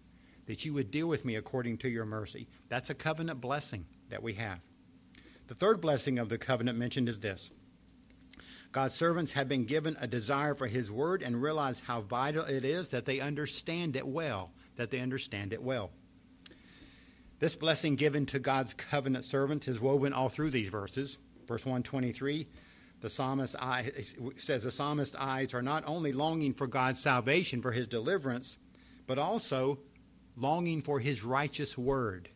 that 0.46 0.64
you 0.64 0.72
would 0.72 0.90
deal 0.90 1.07
with 1.07 1.27
me 1.27 1.37
according 1.37 1.77
to 1.77 1.90
your 1.90 2.07
mercy. 2.07 2.48
That's 2.68 2.88
a 2.88 2.94
covenant 2.94 3.40
blessing 3.40 3.85
that 4.09 4.22
we 4.22 4.35
have. 4.35 4.61
The 5.46 5.55
third 5.55 5.81
blessing 5.81 6.18
of 6.18 6.31
the 6.31 6.38
covenant 6.38 6.79
mentioned 6.79 7.09
is 7.09 7.20
this 7.20 7.53
God's 8.72 8.94
servants 8.94 9.33
have 9.33 9.48
been 9.48 9.64
given 9.64 9.96
a 10.01 10.07
desire 10.07 10.55
for 10.55 10.66
His 10.66 10.90
word 10.90 11.22
and 11.22 11.40
realize 11.40 11.81
how 11.81 12.01
vital 12.01 12.44
it 12.44 12.64
is 12.64 12.90
that 12.90 13.05
they 13.05 13.20
understand 13.20 13.94
it 13.94 14.07
well, 14.07 14.51
that 14.79 14.91
they 14.91 15.01
understand 15.01 15.53
it 15.53 15.62
well. 15.62 15.91
This 17.41 17.55
blessing 17.55 17.95
given 17.97 18.27
to 18.27 18.38
God's 18.38 18.75
covenant 18.75 19.25
servant 19.25 19.69
is 19.69 19.81
woven 19.81 20.12
all 20.12 20.29
through 20.29 20.51
these 20.51 20.71
verses. 20.71 21.19
Verse 21.47 21.64
123, 21.64 22.49
the 23.01 23.11
psalmist 23.11 23.55
says 24.37 24.62
the 24.62 24.71
psalmist's 24.71 25.17
eyes 25.17 25.55
are 25.55 25.62
not 25.62 25.85
only 25.87 26.12
longing 26.12 26.55
for 26.55 26.67
God's 26.67 27.01
salvation, 27.01 27.62
for 27.62 27.73
his 27.73 27.87
deliverance, 27.87 28.59
but 29.07 29.19
also 29.19 29.79
longing 30.37 30.81
for 30.81 31.01
his 31.01 31.25
righteous 31.25 31.79
word. 31.79 32.31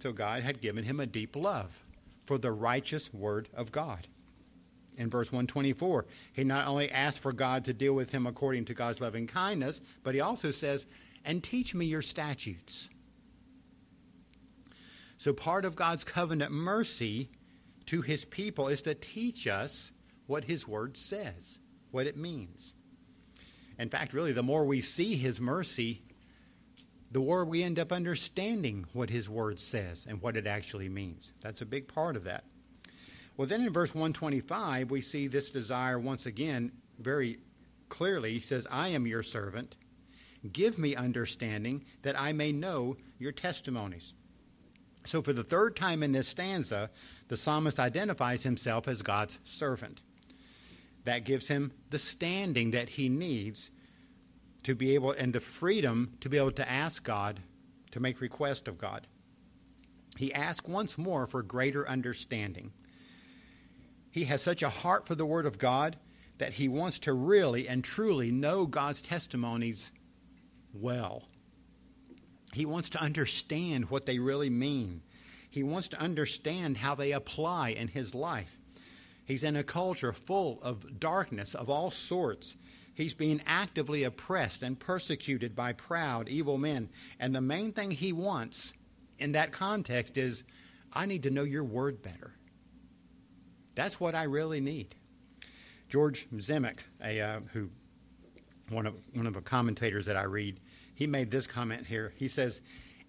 So 0.00 0.12
God 0.12 0.42
had 0.42 0.60
given 0.60 0.84
him 0.84 0.98
a 0.98 1.06
deep 1.06 1.36
love 1.36 1.84
for 2.24 2.38
the 2.38 2.52
righteous 2.52 3.12
word 3.12 3.48
of 3.54 3.70
God. 3.70 4.08
In 4.98 5.08
verse 5.08 5.32
124, 5.32 6.06
he 6.32 6.44
not 6.44 6.66
only 6.66 6.90
asked 6.90 7.20
for 7.20 7.32
God 7.32 7.64
to 7.64 7.72
deal 7.72 7.94
with 7.94 8.12
him 8.12 8.26
according 8.26 8.66
to 8.66 8.74
God's 8.74 9.00
loving 9.00 9.26
kindness, 9.26 9.80
but 10.02 10.14
he 10.14 10.20
also 10.20 10.50
says, 10.50 10.86
And 11.24 11.42
teach 11.42 11.74
me 11.74 11.86
your 11.86 12.02
statutes. 12.02 12.90
So 15.16 15.32
part 15.32 15.64
of 15.64 15.76
God's 15.76 16.04
covenant 16.04 16.52
mercy 16.52 17.30
to 17.86 18.02
his 18.02 18.24
people 18.24 18.68
is 18.68 18.82
to 18.82 18.94
teach 18.94 19.46
us 19.46 19.92
what 20.26 20.44
his 20.44 20.66
word 20.66 20.96
says, 20.96 21.58
what 21.90 22.06
it 22.06 22.16
means. 22.16 22.74
In 23.78 23.88
fact, 23.88 24.12
really, 24.12 24.32
the 24.32 24.42
more 24.42 24.64
we 24.64 24.80
see 24.80 25.16
his 25.16 25.40
mercy, 25.40 26.02
the 27.10 27.20
more 27.20 27.44
we 27.44 27.62
end 27.62 27.78
up 27.78 27.92
understanding 27.92 28.86
what 28.92 29.10
his 29.10 29.28
word 29.28 29.60
says 29.60 30.06
and 30.08 30.20
what 30.20 30.36
it 30.36 30.46
actually 30.46 30.88
means. 30.88 31.32
That's 31.40 31.60
a 31.60 31.66
big 31.66 31.86
part 31.86 32.16
of 32.16 32.24
that. 32.24 32.44
Well, 33.36 33.48
then 33.48 33.62
in 33.62 33.72
verse 33.72 33.94
125, 33.94 34.90
we 34.90 35.00
see 35.00 35.26
this 35.26 35.50
desire 35.50 35.98
once 35.98 36.26
again 36.26 36.72
very 36.98 37.38
clearly. 37.88 38.34
He 38.34 38.40
says, 38.40 38.66
I 38.70 38.88
am 38.88 39.06
your 39.06 39.22
servant. 39.22 39.76
Give 40.52 40.78
me 40.78 40.96
understanding 40.96 41.84
that 42.02 42.18
I 42.20 42.32
may 42.32 42.52
know 42.52 42.96
your 43.18 43.32
testimonies. 43.32 44.14
So, 45.04 45.22
for 45.22 45.32
the 45.32 45.44
third 45.44 45.76
time 45.76 46.02
in 46.02 46.12
this 46.12 46.28
stanza, 46.28 46.90
the 47.28 47.36
psalmist 47.36 47.80
identifies 47.80 48.42
himself 48.42 48.86
as 48.86 49.02
God's 49.02 49.40
servant. 49.42 50.00
That 51.04 51.24
gives 51.24 51.48
him 51.48 51.72
the 51.90 51.98
standing 51.98 52.70
that 52.72 52.90
he 52.90 53.08
needs 53.08 53.70
to 54.62 54.74
be 54.74 54.94
able 54.94 55.10
and 55.10 55.32
the 55.32 55.40
freedom 55.40 56.16
to 56.20 56.28
be 56.28 56.36
able 56.36 56.52
to 56.52 56.70
ask 56.70 57.02
God 57.02 57.40
to 57.90 58.00
make 58.00 58.20
request 58.20 58.68
of 58.68 58.78
God. 58.78 59.06
He 60.16 60.32
asks 60.32 60.68
once 60.68 60.98
more 60.98 61.26
for 61.26 61.42
greater 61.42 61.88
understanding. 61.88 62.72
He 64.12 64.24
has 64.24 64.40
such 64.42 64.62
a 64.62 64.68
heart 64.68 65.06
for 65.06 65.16
the 65.16 65.26
Word 65.26 65.46
of 65.46 65.58
God 65.58 65.96
that 66.38 66.54
he 66.54 66.68
wants 66.68 67.00
to 67.00 67.12
really 67.12 67.66
and 67.66 67.82
truly 67.82 68.30
know 68.30 68.66
God's 68.66 69.02
testimonies 69.02 69.90
well. 70.72 71.24
He 72.52 72.64
wants 72.64 72.90
to 72.90 73.00
understand 73.00 73.90
what 73.90 74.06
they 74.06 74.20
really 74.20 74.50
mean. 74.50 75.02
He 75.50 75.64
wants 75.64 75.88
to 75.88 76.00
understand 76.00 76.78
how 76.78 76.94
they 76.94 77.12
apply 77.12 77.70
in 77.70 77.88
his 77.88 78.14
life. 78.14 78.58
He's 79.24 79.44
in 79.44 79.56
a 79.56 79.64
culture 79.64 80.12
full 80.12 80.60
of 80.62 81.00
darkness 81.00 81.54
of 81.54 81.68
all 81.68 81.90
sorts 81.90 82.56
He's 82.94 83.14
being 83.14 83.40
actively 83.46 84.04
oppressed 84.04 84.62
and 84.62 84.78
persecuted 84.78 85.56
by 85.56 85.72
proud, 85.72 86.28
evil 86.28 86.58
men. 86.58 86.90
And 87.18 87.34
the 87.34 87.40
main 87.40 87.72
thing 87.72 87.90
he 87.90 88.12
wants 88.12 88.74
in 89.18 89.32
that 89.32 89.52
context 89.52 90.18
is 90.18 90.44
I 90.92 91.06
need 91.06 91.22
to 91.22 91.30
know 91.30 91.44
your 91.44 91.64
word 91.64 92.02
better. 92.02 92.34
That's 93.74 93.98
what 93.98 94.14
I 94.14 94.24
really 94.24 94.60
need. 94.60 94.94
George 95.88 96.28
Zemek, 96.30 96.80
a, 97.02 97.20
uh, 97.20 97.40
who 97.52 97.70
one 98.70 98.86
of 98.86 98.94
one 99.14 99.26
of 99.26 99.34
the 99.34 99.40
commentators 99.40 100.06
that 100.06 100.16
I 100.16 100.22
read, 100.22 100.60
he 100.94 101.06
made 101.06 101.30
this 101.30 101.46
comment 101.46 101.86
here. 101.86 102.14
He 102.16 102.28
says, 102.28 102.60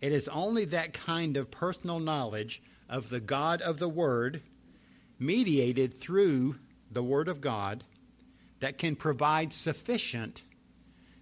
"It 0.01 0.11
is 0.11 0.27
only 0.27 0.65
that 0.65 0.93
kind 0.93 1.37
of 1.37 1.51
personal 1.51 1.99
knowledge 1.99 2.61
of 2.89 3.09
the 3.09 3.19
God 3.19 3.61
of 3.61 3.79
the 3.79 3.87
Word, 3.87 4.41
mediated 5.17 5.93
through 5.93 6.59
the 6.91 7.03
Word 7.03 7.27
of 7.27 7.39
God, 7.39 7.85
that 8.59 8.77
can 8.77 8.95
provide 8.95 9.53
sufficient 9.53 10.43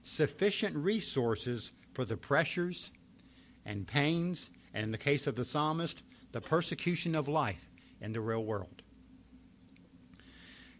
sufficient 0.03 0.75
resources 0.75 1.73
for 1.93 2.05
the 2.05 2.17
pressures 2.17 2.91
and 3.65 3.87
pains 3.87 4.49
and 4.73 4.83
in 4.83 4.91
the 4.91 4.97
case 4.97 5.27
of 5.27 5.35
the 5.35 5.45
psalmist 5.45 6.01
the 6.31 6.41
persecution 6.41 7.13
of 7.13 7.27
life 7.27 7.67
in 7.99 8.13
the 8.13 8.21
real 8.21 8.43
world 8.43 8.81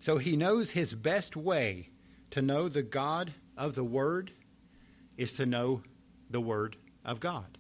so 0.02 0.18
he 0.18 0.36
knows 0.36 0.72
his 0.72 0.94
best 0.94 1.38
way 1.38 1.90
to 2.30 2.42
know 2.42 2.68
the 2.68 2.84
god 2.84 3.34
of 3.56 3.76
the 3.76 3.84
word 3.86 4.34
is 5.16 5.32
to 5.32 5.46
know 5.46 5.82
the 6.30 6.42
word 6.42 6.76
of 7.06 7.22
god 7.22 7.58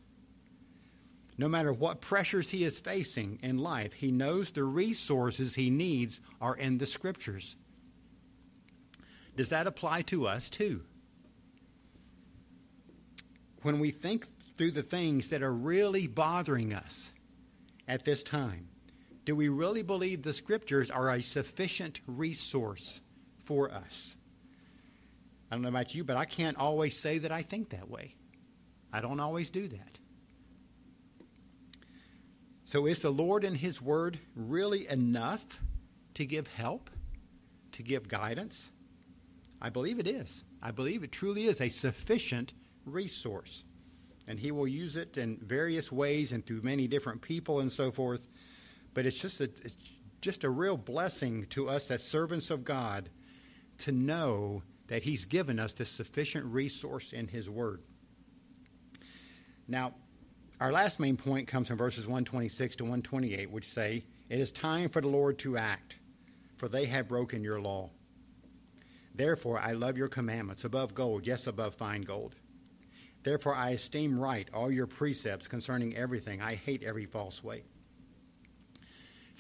no 1.41 1.49
matter 1.49 1.73
what 1.73 2.01
pressures 2.01 2.51
he 2.51 2.63
is 2.63 2.80
facing 2.80 3.39
in 3.41 3.58
life, 3.58 3.93
he 3.93 4.12
knows 4.12 4.51
the 4.51 4.63
resources 4.63 5.56
he 5.56 5.71
needs 5.71 6.21
are 6.39 6.56
in 6.56 6.77
the 6.77 6.86
scriptures. 6.86 7.56
Does 9.36 9.49
that 9.49 9.65
apply 9.65 10.04
to 10.04 10.27
us 10.27 10.51
too? 10.51 10.84
When 13.63 13.80
we 13.80 13.89
think 13.89 14.27
through 14.56 14.69
the 14.69 14.84
things 14.84 15.30
that 15.30 15.41
are 15.41 15.51
really 15.51 16.06
bothering 16.06 16.73
us 16.73 17.12
at 17.88 18.06
this 18.06 18.21
time, 18.21 18.67
do 19.26 19.36
we 19.36 19.50
really 19.50 19.84
believe 19.84 20.24
the 20.24 20.34
scriptures 20.34 20.90
are 20.90 21.10
a 21.10 21.22
sufficient 21.22 22.02
resource 22.08 23.02
for 23.44 23.72
us? 23.72 24.18
I 25.50 25.56
don't 25.56 25.62
know 25.62 25.70
about 25.70 25.94
you, 25.94 26.04
but 26.04 26.18
I 26.18 26.26
can't 26.26 26.58
always 26.58 26.98
say 26.98 27.18
that 27.20 27.32
I 27.32 27.42
think 27.42 27.70
that 27.70 27.90
way. 27.90 28.16
I 28.94 29.02
don't 29.02 29.20
always 29.20 29.50
do 29.50 29.68
that. 29.68 29.98
So, 32.64 32.86
is 32.86 33.02
the 33.02 33.12
Lord 33.12 33.44
and 33.44 33.58
His 33.58 33.82
Word 33.82 34.20
really 34.34 34.88
enough 34.88 35.62
to 36.14 36.26
give 36.26 36.48
help, 36.48 36.90
to 37.74 37.84
give 37.84 38.08
guidance? 38.08 38.72
I 39.62 39.70
believe 39.70 40.00
it 40.00 40.08
is. 40.08 40.46
I 40.62 40.72
believe 40.72 41.04
it 41.04 41.12
truly 41.12 41.46
is 41.46 41.60
a 41.60 41.70
sufficient 41.70 42.54
resource. 42.86 43.66
And 44.26 44.40
He 44.40 44.52
will 44.52 44.70
use 44.70 44.96
it 44.96 45.18
in 45.18 45.38
various 45.38 45.92
ways 45.92 46.32
and 46.32 46.46
through 46.46 46.62
many 46.62 46.88
different 46.88 47.22
people 47.22 47.60
and 47.60 47.70
so 47.70 47.92
forth. 47.92 48.28
But 48.93 49.06
it's 49.06 49.19
just 49.19 49.41
a, 49.41 49.45
it's 49.45 49.77
just 50.21 50.43
a 50.43 50.49
real 50.49 50.77
blessing 50.77 51.45
to 51.51 51.69
us 51.69 51.89
as 51.91 52.04
servants 52.04 52.51
of 52.51 52.63
God 52.63 53.10
to 53.80 53.91
know 53.91 54.63
that 54.88 55.04
He's 55.04 55.25
given 55.25 55.60
us 55.60 55.73
this 55.73 55.89
sufficient 55.89 56.45
resource 56.45 57.13
in 57.13 57.27
His 57.27 57.49
Word. 57.49 57.82
Now, 59.67 59.93
our 60.60 60.71
last 60.71 60.99
main 60.99 61.17
point 61.17 61.47
comes 61.47 61.69
from 61.69 61.77
verses 61.77 62.06
126 62.06 62.75
to 62.77 62.84
128, 62.84 63.49
which 63.49 63.65
say, 63.65 64.04
It 64.30 64.39
is 64.39 64.51
time 64.51 64.89
for 64.89 65.01
the 65.01 65.08
Lord 65.08 65.39
to 65.39 65.58
act, 65.58 65.97
for 66.58 66.67
they 66.67 66.86
have 66.86 67.08
broken 67.08 67.43
your 67.43 67.60
law. 67.60 67.89
Therefore, 69.15 69.60
I 69.60 69.71
love 69.71 69.97
your 69.97 70.08
commandments 70.08 70.63
above 70.63 70.93
gold, 70.93 71.25
yes, 71.25 71.47
above 71.47 71.75
fine 71.75 72.01
gold. 72.01 72.36
Therefore, 73.23 73.56
I 73.56 73.71
esteem 73.71 74.19
right 74.19 74.47
all 74.54 74.71
your 74.71 74.88
precepts 74.88 75.47
concerning 75.47 75.95
everything. 75.95 76.41
I 76.41 76.56
hate 76.56 76.84
every 76.84 77.06
false 77.06 77.43
way. 77.43 77.63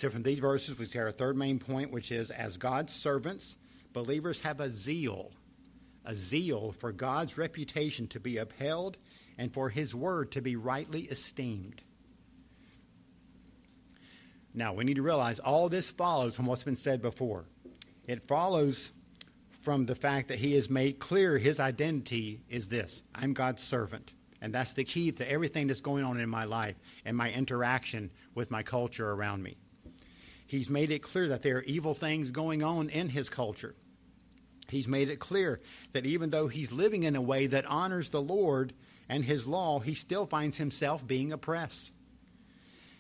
So, 0.01 0.09
from 0.09 0.23
these 0.23 0.39
verses, 0.39 0.79
we 0.79 0.87
see 0.87 0.97
our 0.97 1.11
third 1.11 1.37
main 1.37 1.59
point, 1.59 1.91
which 1.91 2.11
is 2.11 2.31
as 2.31 2.57
God's 2.57 2.91
servants, 2.91 3.55
believers 3.93 4.41
have 4.41 4.59
a 4.59 4.67
zeal, 4.67 5.31
a 6.03 6.15
zeal 6.15 6.71
for 6.71 6.91
God's 6.91 7.37
reputation 7.37 8.07
to 8.07 8.19
be 8.19 8.37
upheld 8.37 8.97
and 9.37 9.53
for 9.53 9.69
his 9.69 9.93
word 9.93 10.31
to 10.31 10.41
be 10.41 10.55
rightly 10.55 11.01
esteemed. 11.01 11.83
Now, 14.55 14.73
we 14.73 14.85
need 14.85 14.95
to 14.95 15.03
realize 15.03 15.37
all 15.37 15.69
this 15.69 15.91
follows 15.91 16.35
from 16.35 16.47
what's 16.47 16.63
been 16.63 16.75
said 16.75 17.03
before. 17.03 17.45
It 18.07 18.23
follows 18.23 18.93
from 19.51 19.85
the 19.85 19.93
fact 19.93 20.29
that 20.29 20.39
he 20.39 20.55
has 20.55 20.67
made 20.67 20.97
clear 20.97 21.37
his 21.37 21.59
identity 21.59 22.41
is 22.49 22.69
this 22.69 23.03
I'm 23.13 23.33
God's 23.33 23.61
servant. 23.61 24.15
And 24.41 24.51
that's 24.51 24.73
the 24.73 24.83
key 24.83 25.11
to 25.11 25.31
everything 25.31 25.67
that's 25.67 25.79
going 25.79 26.03
on 26.03 26.19
in 26.19 26.27
my 26.27 26.45
life 26.45 26.75
and 27.05 27.15
my 27.15 27.31
interaction 27.31 28.11
with 28.33 28.49
my 28.49 28.63
culture 28.63 29.07
around 29.07 29.43
me. 29.43 29.57
He's 30.51 30.69
made 30.69 30.91
it 30.91 31.01
clear 31.01 31.29
that 31.29 31.43
there 31.43 31.59
are 31.59 31.63
evil 31.63 31.93
things 31.93 32.29
going 32.29 32.61
on 32.61 32.89
in 32.89 33.07
his 33.07 33.29
culture. 33.29 33.73
He's 34.67 34.85
made 34.85 35.07
it 35.07 35.17
clear 35.17 35.61
that 35.93 36.05
even 36.05 36.29
though 36.29 36.49
he's 36.49 36.73
living 36.73 37.03
in 37.03 37.15
a 37.15 37.21
way 37.21 37.47
that 37.47 37.65
honors 37.67 38.09
the 38.09 38.21
Lord, 38.21 38.73
and 39.07 39.23
his 39.23 39.47
law, 39.47 39.79
he 39.79 39.95
still 39.95 40.25
finds 40.25 40.57
himself 40.57 41.07
being 41.07 41.31
oppressed. 41.31 41.93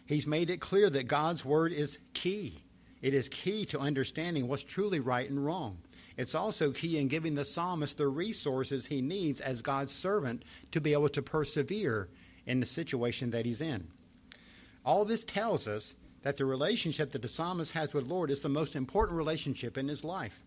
He's 0.05 0.25
made 0.25 0.49
it 0.49 0.61
clear 0.61 0.89
that 0.91 1.09
God's 1.09 1.43
word 1.43 1.73
is 1.73 1.99
key. 2.13 2.63
It 3.01 3.13
is 3.13 3.27
key 3.27 3.65
to 3.65 3.79
understanding 3.81 4.47
what's 4.47 4.63
truly 4.63 5.01
right 5.01 5.29
and 5.29 5.45
wrong. 5.45 5.79
It's 6.15 6.35
also 6.35 6.71
key 6.71 6.97
in 6.97 7.09
giving 7.09 7.35
the 7.35 7.43
psalmist 7.43 7.97
the 7.97 8.07
resources 8.07 8.85
he 8.85 9.01
needs 9.01 9.41
as 9.41 9.61
God's 9.61 9.93
servant 9.93 10.45
to 10.71 10.79
be 10.79 10.93
able 10.93 11.09
to 11.09 11.21
persevere 11.21 12.07
in 12.45 12.61
the 12.61 12.65
situation 12.65 13.31
that 13.31 13.45
he's 13.45 13.59
in. 13.59 13.89
All 14.85 15.03
this 15.03 15.25
tells 15.25 15.67
us 15.67 15.95
that 16.23 16.37
the 16.37 16.45
relationship 16.45 17.11
that 17.11 17.21
the 17.21 17.27
psalmist 17.27 17.73
has 17.73 17.93
with 17.93 18.07
Lord 18.07 18.29
is 18.29 18.41
the 18.41 18.49
most 18.49 18.75
important 18.75 19.17
relationship 19.17 19.77
in 19.77 19.87
his 19.87 20.03
life. 20.03 20.41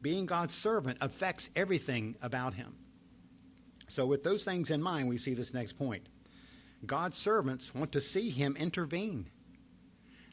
Being 0.00 0.26
God's 0.26 0.54
servant 0.54 0.98
affects 1.00 1.50
everything 1.54 2.16
about 2.22 2.54
him. 2.54 2.76
So, 3.88 4.06
with 4.06 4.22
those 4.22 4.44
things 4.44 4.70
in 4.70 4.82
mind, 4.82 5.08
we 5.08 5.16
see 5.16 5.34
this 5.34 5.54
next 5.54 5.72
point. 5.72 6.06
God's 6.86 7.16
servants 7.16 7.74
want 7.74 7.92
to 7.92 8.00
see 8.00 8.30
him 8.30 8.56
intervene. 8.56 9.30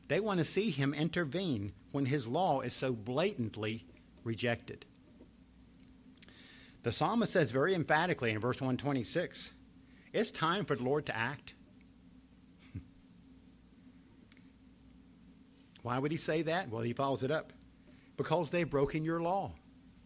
They 0.07 0.19
want 0.19 0.37
to 0.37 0.45
see 0.45 0.69
him 0.69 0.93
intervene 0.93 1.73
when 1.91 2.05
his 2.05 2.27
law 2.27 2.61
is 2.61 2.73
so 2.73 2.93
blatantly 2.93 3.85
rejected. 4.23 4.85
The 6.83 6.91
psalmist 6.91 7.33
says 7.33 7.49
very 7.49 7.73
emphatically 7.73 8.31
in 8.31 8.39
verse 8.39 8.61
126 8.61 9.51
it's 10.15 10.31
time 10.31 10.63
for 10.63 10.77
the 10.77 10.83
Lord 10.83 11.05
to 11.07 11.17
act. 11.17 11.55
Why 15.85 15.99
would 15.99 16.09
he 16.09 16.17
say 16.17 16.41
that? 16.41 16.71
Well, 16.71 16.81
he 16.81 16.93
follows 16.93 17.21
it 17.21 17.29
up. 17.29 17.53
Because 18.17 18.49
they've 18.49 18.67
broken 18.67 19.05
your 19.05 19.21
law. 19.21 19.51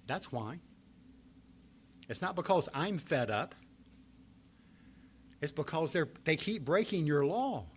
That's 0.08 0.30
why. 0.30 0.60
It's 2.10 2.22
not 2.22 2.36
because 2.36 2.68
I'm 2.74 2.98
fed 2.98 3.32
up. 3.32 3.56
It's 5.40 5.54
because 5.54 5.94
they 5.94 6.02
they 6.26 6.36
keep 6.36 6.66
breaking 6.66 7.06
your 7.06 7.26
law. 7.26 7.68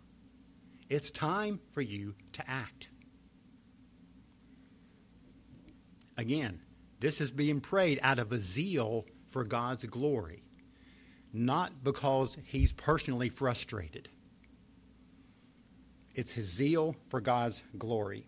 It's 0.89 1.13
time 1.13 1.61
for 1.71 1.81
you 1.81 2.17
to 2.33 2.51
act. 2.51 2.89
Again, 6.19 6.61
this 6.99 7.21
is 7.21 7.31
being 7.31 7.61
prayed 7.61 8.01
out 8.03 8.19
of 8.19 8.33
a 8.33 8.41
zeal 8.41 9.07
for 9.29 9.45
God's 9.45 9.85
glory, 9.85 10.43
not 11.33 11.85
because 11.85 12.37
he's 12.43 12.73
personally 12.73 13.29
frustrated. 13.29 14.09
It's 16.15 16.33
his 16.33 16.47
zeal 16.47 16.97
for 17.09 17.21
God's 17.21 17.63
glory. 17.79 18.27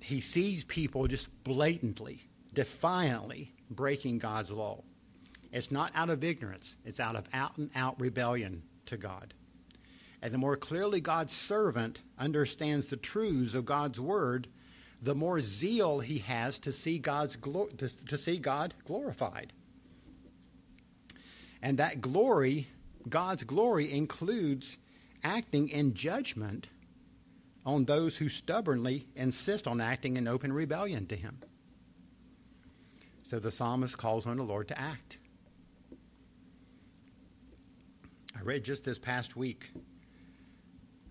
He 0.00 0.20
sees 0.20 0.64
people 0.64 1.06
just 1.06 1.44
blatantly 1.44 2.24
defiantly 2.54 3.52
breaking 3.68 4.18
God's 4.18 4.50
law. 4.50 4.82
It's 5.52 5.70
not 5.70 5.92
out 5.94 6.10
of 6.10 6.24
ignorance, 6.24 6.76
it's 6.84 7.00
out 7.00 7.16
of 7.16 7.26
out 7.32 7.56
and 7.58 7.70
out 7.74 8.00
rebellion 8.00 8.62
to 8.86 8.96
God. 8.96 9.34
And 10.22 10.32
the 10.32 10.38
more 10.38 10.56
clearly 10.56 11.00
God's 11.00 11.32
servant 11.32 12.00
understands 12.18 12.86
the 12.86 12.96
truths 12.96 13.54
of 13.54 13.66
God's 13.66 14.00
word, 14.00 14.48
the 15.02 15.14
more 15.14 15.40
zeal 15.40 16.00
he 16.00 16.18
has 16.18 16.58
to 16.60 16.72
see 16.72 16.98
God's 16.98 17.36
glo- 17.36 17.68
to, 17.76 18.06
to 18.06 18.16
see 18.16 18.38
God 18.38 18.72
glorified. 18.86 19.52
And 21.60 21.78
that 21.78 22.00
glory, 22.00 22.68
God's 23.08 23.44
glory 23.44 23.92
includes 23.92 24.78
acting 25.24 25.68
in 25.68 25.94
judgment 25.94 26.68
on 27.66 27.86
those 27.86 28.18
who 28.18 28.28
stubbornly 28.28 29.06
insist 29.16 29.66
on 29.66 29.80
acting 29.80 30.16
in 30.16 30.28
open 30.28 30.52
rebellion 30.52 31.06
to 31.06 31.16
him. 31.16 31.38
So 33.22 33.38
the 33.38 33.50
psalmist 33.50 33.96
calls 33.96 34.26
on 34.26 34.36
the 34.36 34.42
Lord 34.42 34.68
to 34.68 34.78
act. 34.78 35.18
I 38.36 38.42
read 38.42 38.64
just 38.64 38.84
this 38.84 38.98
past 38.98 39.34
week 39.34 39.70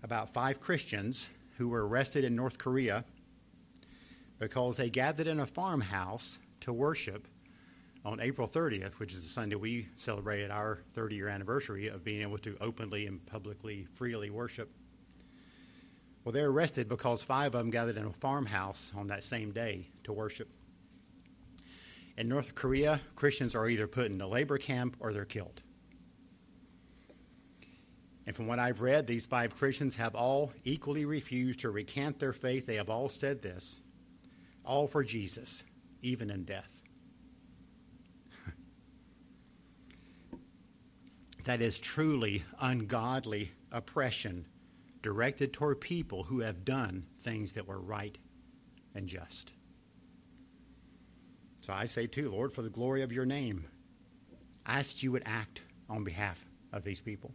about 0.02 0.32
five 0.32 0.60
Christians 0.60 1.28
who 1.56 1.68
were 1.68 1.86
arrested 1.86 2.22
in 2.22 2.36
North 2.36 2.58
Korea 2.58 3.04
because 4.38 4.76
they 4.76 4.90
gathered 4.90 5.26
in 5.26 5.40
a 5.40 5.46
farmhouse 5.46 6.38
to 6.60 6.72
worship 6.72 7.26
on 8.04 8.20
April 8.20 8.46
30th, 8.46 8.94
which 8.94 9.14
is 9.14 9.22
the 9.22 9.28
Sunday 9.28 9.56
we 9.56 9.88
celebrated 9.96 10.50
our 10.50 10.80
30 10.92 11.16
year 11.16 11.28
anniversary 11.28 11.88
of 11.88 12.04
being 12.04 12.22
able 12.22 12.38
to 12.38 12.56
openly 12.60 13.06
and 13.06 13.24
publicly, 13.26 13.86
freely 13.94 14.30
worship. 14.30 14.70
Well, 16.22 16.32
they're 16.32 16.48
arrested 16.48 16.88
because 16.88 17.22
five 17.22 17.54
of 17.54 17.60
them 17.60 17.70
gathered 17.70 17.96
in 17.96 18.06
a 18.06 18.12
farmhouse 18.12 18.92
on 18.96 19.08
that 19.08 19.24
same 19.24 19.52
day 19.52 19.88
to 20.04 20.12
worship. 20.12 20.48
In 22.16 22.28
North 22.28 22.54
Korea, 22.54 23.00
Christians 23.16 23.54
are 23.54 23.68
either 23.68 23.86
put 23.86 24.10
in 24.10 24.20
a 24.20 24.26
labor 24.26 24.58
camp 24.58 24.96
or 25.00 25.12
they're 25.12 25.24
killed. 25.24 25.62
And 28.26 28.34
from 28.34 28.46
what 28.46 28.58
I've 28.58 28.80
read, 28.80 29.06
these 29.06 29.26
five 29.26 29.54
Christians 29.54 29.96
have 29.96 30.14
all 30.14 30.52
equally 30.62 31.04
refused 31.04 31.60
to 31.60 31.70
recant 31.70 32.18
their 32.20 32.32
faith. 32.32 32.64
They 32.66 32.76
have 32.76 32.88
all 32.88 33.08
said 33.08 33.42
this 33.42 33.80
all 34.64 34.86
for 34.86 35.04
Jesus, 35.04 35.62
even 36.00 36.30
in 36.30 36.44
death. 36.44 36.83
That 41.44 41.60
is 41.60 41.78
truly 41.78 42.42
ungodly 42.60 43.52
oppression 43.70 44.46
directed 45.02 45.52
toward 45.52 45.80
people 45.80 46.24
who 46.24 46.40
have 46.40 46.64
done 46.64 47.06
things 47.18 47.52
that 47.52 47.68
were 47.68 47.80
right 47.80 48.16
and 48.94 49.06
just. 49.06 49.52
So 51.60 51.72
I 51.72 51.86
say 51.86 52.06
too, 52.06 52.30
Lord, 52.30 52.52
for 52.52 52.62
the 52.62 52.70
glory 52.70 53.02
of 53.02 53.12
your 53.12 53.26
name, 53.26 53.66
I 54.66 54.78
ask 54.78 55.02
you 55.02 55.12
would 55.12 55.22
act 55.26 55.62
on 55.88 56.04
behalf 56.04 56.44
of 56.72 56.84
these 56.84 57.00
people 57.00 57.32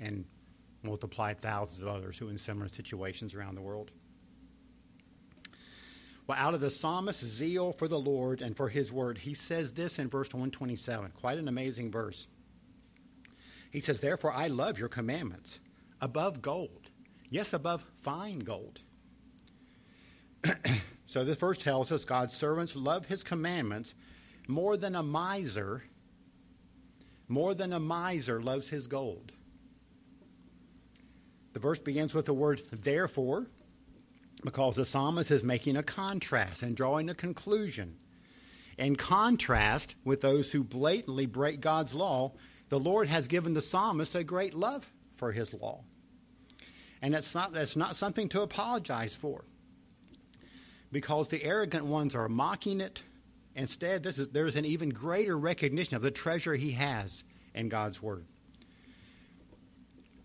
and 0.00 0.24
multiply 0.82 1.34
thousands 1.34 1.80
of 1.80 1.88
others 1.88 2.18
who 2.18 2.28
are 2.28 2.30
in 2.30 2.38
similar 2.38 2.68
situations 2.68 3.34
around 3.34 3.54
the 3.54 3.62
world. 3.62 3.90
Well, 6.26 6.38
out 6.38 6.54
of 6.54 6.60
the 6.60 6.70
psalmist's 6.70 7.24
zeal 7.24 7.72
for 7.72 7.88
the 7.88 7.98
Lord 7.98 8.40
and 8.40 8.56
for 8.56 8.68
his 8.68 8.92
word, 8.92 9.18
he 9.18 9.34
says 9.34 9.72
this 9.72 9.98
in 9.98 10.08
verse 10.08 10.32
127, 10.32 11.10
quite 11.12 11.38
an 11.38 11.48
amazing 11.48 11.90
verse. 11.90 12.28
He 13.72 13.80
says, 13.80 14.00
Therefore 14.00 14.32
I 14.32 14.46
love 14.46 14.78
your 14.78 14.88
commandments 14.88 15.58
above 16.00 16.40
gold, 16.42 16.90
yes, 17.28 17.52
above 17.52 17.84
fine 18.00 18.38
gold. 18.40 18.80
So 21.12 21.24
this 21.24 21.36
verse 21.36 21.58
tells 21.58 21.92
us 21.92 22.06
God's 22.06 22.34
servants 22.34 22.74
love 22.74 23.04
his 23.04 23.22
commandments 23.22 23.94
more 24.48 24.78
than 24.78 24.94
a 24.94 25.02
miser, 25.02 25.84
more 27.28 27.52
than 27.52 27.70
a 27.74 27.78
miser 27.78 28.40
loves 28.40 28.70
his 28.70 28.86
gold. 28.86 29.32
The 31.52 31.58
verse 31.58 31.80
begins 31.80 32.14
with 32.14 32.24
the 32.24 32.32
word 32.32 32.62
therefore, 32.70 33.50
because 34.42 34.76
the 34.76 34.86
psalmist 34.86 35.30
is 35.30 35.44
making 35.44 35.76
a 35.76 35.82
contrast 35.82 36.62
and 36.62 36.74
drawing 36.74 37.10
a 37.10 37.14
conclusion. 37.14 37.98
In 38.78 38.96
contrast 38.96 39.96
with 40.06 40.22
those 40.22 40.52
who 40.52 40.64
blatantly 40.64 41.26
break 41.26 41.60
God's 41.60 41.92
law, 41.92 42.32
the 42.72 42.80
Lord 42.80 43.08
has 43.08 43.28
given 43.28 43.52
the 43.52 43.60
psalmist 43.60 44.14
a 44.14 44.24
great 44.24 44.54
love 44.54 44.90
for 45.14 45.30
his 45.30 45.52
law. 45.52 45.84
And 47.02 47.14
it's 47.14 47.34
not, 47.34 47.52
that's 47.52 47.76
not 47.76 47.96
something 47.96 48.30
to 48.30 48.40
apologize 48.40 49.14
for 49.14 49.44
because 50.90 51.28
the 51.28 51.44
arrogant 51.44 51.84
ones 51.84 52.14
are 52.14 52.30
mocking 52.30 52.80
it. 52.80 53.02
Instead, 53.54 54.02
this 54.02 54.18
is, 54.18 54.30
there's 54.30 54.56
an 54.56 54.64
even 54.64 54.88
greater 54.88 55.38
recognition 55.38 55.96
of 55.96 56.00
the 56.00 56.10
treasure 56.10 56.54
he 56.54 56.70
has 56.70 57.24
in 57.54 57.68
God's 57.68 58.02
Word. 58.02 58.24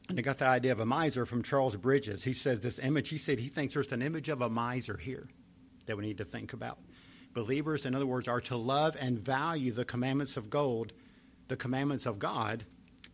And 0.08 0.18
I 0.18 0.22
got 0.22 0.38
the 0.38 0.48
idea 0.48 0.72
of 0.72 0.80
a 0.80 0.86
miser 0.86 1.26
from 1.26 1.44
Charles 1.44 1.76
Bridges. 1.76 2.24
He 2.24 2.32
says 2.32 2.62
this 2.62 2.80
image, 2.80 3.10
he 3.10 3.18
said 3.18 3.40
he 3.40 3.50
thinks 3.50 3.74
there's 3.74 3.92
an 3.92 4.02
image 4.02 4.30
of 4.30 4.42
a 4.42 4.50
miser 4.50 4.96
here 4.96 5.28
that 5.86 5.98
we 5.98 6.06
need 6.06 6.20
to 6.20 6.26
think 6.26 6.54
about. 6.54 6.80
Believers, 7.34 7.86
in 7.86 7.94
other 7.94 8.08
words, 8.08 8.30
are 8.30 8.40
to 8.40 8.56
love 8.56 8.96
and 8.98 9.20
value 9.20 9.74
the 9.74 9.84
commandments 9.84 10.38
of 10.38 10.50
gold, 10.50 10.94
the 11.48 11.58
commandments 11.58 12.06
of 12.06 12.20
God, 12.20 12.66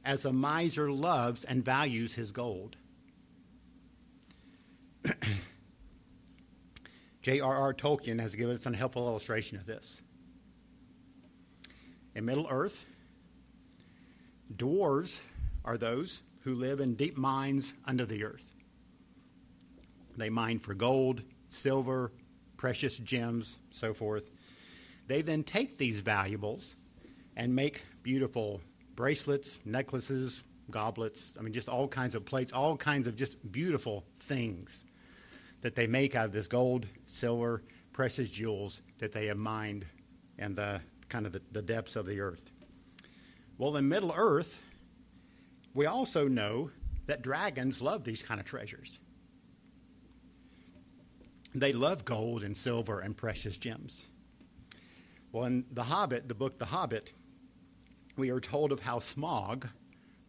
as 0.06 0.26
a 0.26 0.34
miser 0.34 0.92
loves 0.92 1.44
and 1.44 1.64
values 1.64 2.16
his 2.16 2.32
gold. 2.32 2.78
J.R.R. 7.22 7.74
Tolkien 7.74 8.20
has 8.20 8.36
given 8.36 8.54
us 8.54 8.66
a 8.66 8.76
helpful 8.76 9.08
illustration 9.08 9.58
of 9.58 9.66
this. 9.66 10.02
In 12.16 12.26
Middle 12.26 12.48
Earth, 12.50 12.86
dwarves 14.54 15.22
are 15.64 15.78
those 15.78 16.22
who 16.42 16.54
live 16.54 16.82
in 16.82 16.96
deep 16.96 17.18
mines 17.18 17.74
under 17.86 18.06
the 18.06 18.26
earth. 18.26 18.54
They 20.18 20.30
mine 20.30 20.60
for 20.60 20.74
gold, 20.74 21.24
silver, 21.48 22.12
precious 22.58 22.98
gems, 23.00 23.58
so 23.72 23.94
forth. 23.94 24.30
They 25.08 25.22
then 25.22 25.44
take 25.44 25.78
these 25.78 26.00
valuables 26.00 26.76
and 27.36 27.56
make 27.56 27.86
beautiful 28.04 28.62
bracelets, 28.96 29.60
necklaces, 29.66 30.44
goblets, 30.70 31.38
I 31.40 31.42
mean, 31.44 31.54
just 31.54 31.70
all 31.70 31.88
kinds 31.88 32.16
of 32.16 32.26
plates, 32.26 32.52
all 32.52 32.78
kinds 32.78 33.08
of 33.08 33.16
just 33.16 33.52
beautiful 33.52 34.06
things 34.20 34.86
that 35.62 35.76
they 35.76 35.88
make 35.88 36.16
out 36.16 36.26
of 36.26 36.32
this 36.32 36.48
gold, 36.48 36.86
silver, 37.06 37.64
precious 37.94 38.30
jewels 38.30 38.82
that 39.00 39.12
they 39.14 39.28
have 39.28 39.38
mined 39.38 39.86
in 40.38 40.56
the 40.56 40.82
kind 41.10 41.26
of 41.26 41.32
the, 41.32 41.42
the 41.52 41.62
depths 41.62 41.96
of 41.96 42.06
the 42.06 42.20
earth. 42.20 42.52
Well, 43.58 43.78
in 43.78 43.88
Middle 43.88 44.14
Earth, 44.16 44.62
we 45.74 45.86
also 45.86 46.28
know 46.28 46.72
that 47.06 47.22
dragons 47.22 47.82
love 47.82 48.04
these 48.04 48.24
kind 48.24 48.40
of 48.40 48.46
treasures. 48.46 49.00
They 51.56 51.72
love 51.72 52.04
gold 52.04 52.44
and 52.44 52.58
silver 52.58 53.00
and 53.00 53.16
precious 53.16 53.58
gems. 53.58 54.06
Well, 55.32 55.46
in 55.46 55.66
The 55.72 55.84
Hobbit, 55.84 56.28
the 56.28 56.36
book 56.36 56.58
The 56.58 56.66
Hobbit, 56.66 57.12
we 58.16 58.30
are 58.30 58.40
told 58.40 58.72
of 58.72 58.82
how 58.82 59.00
Smaug, 59.00 59.70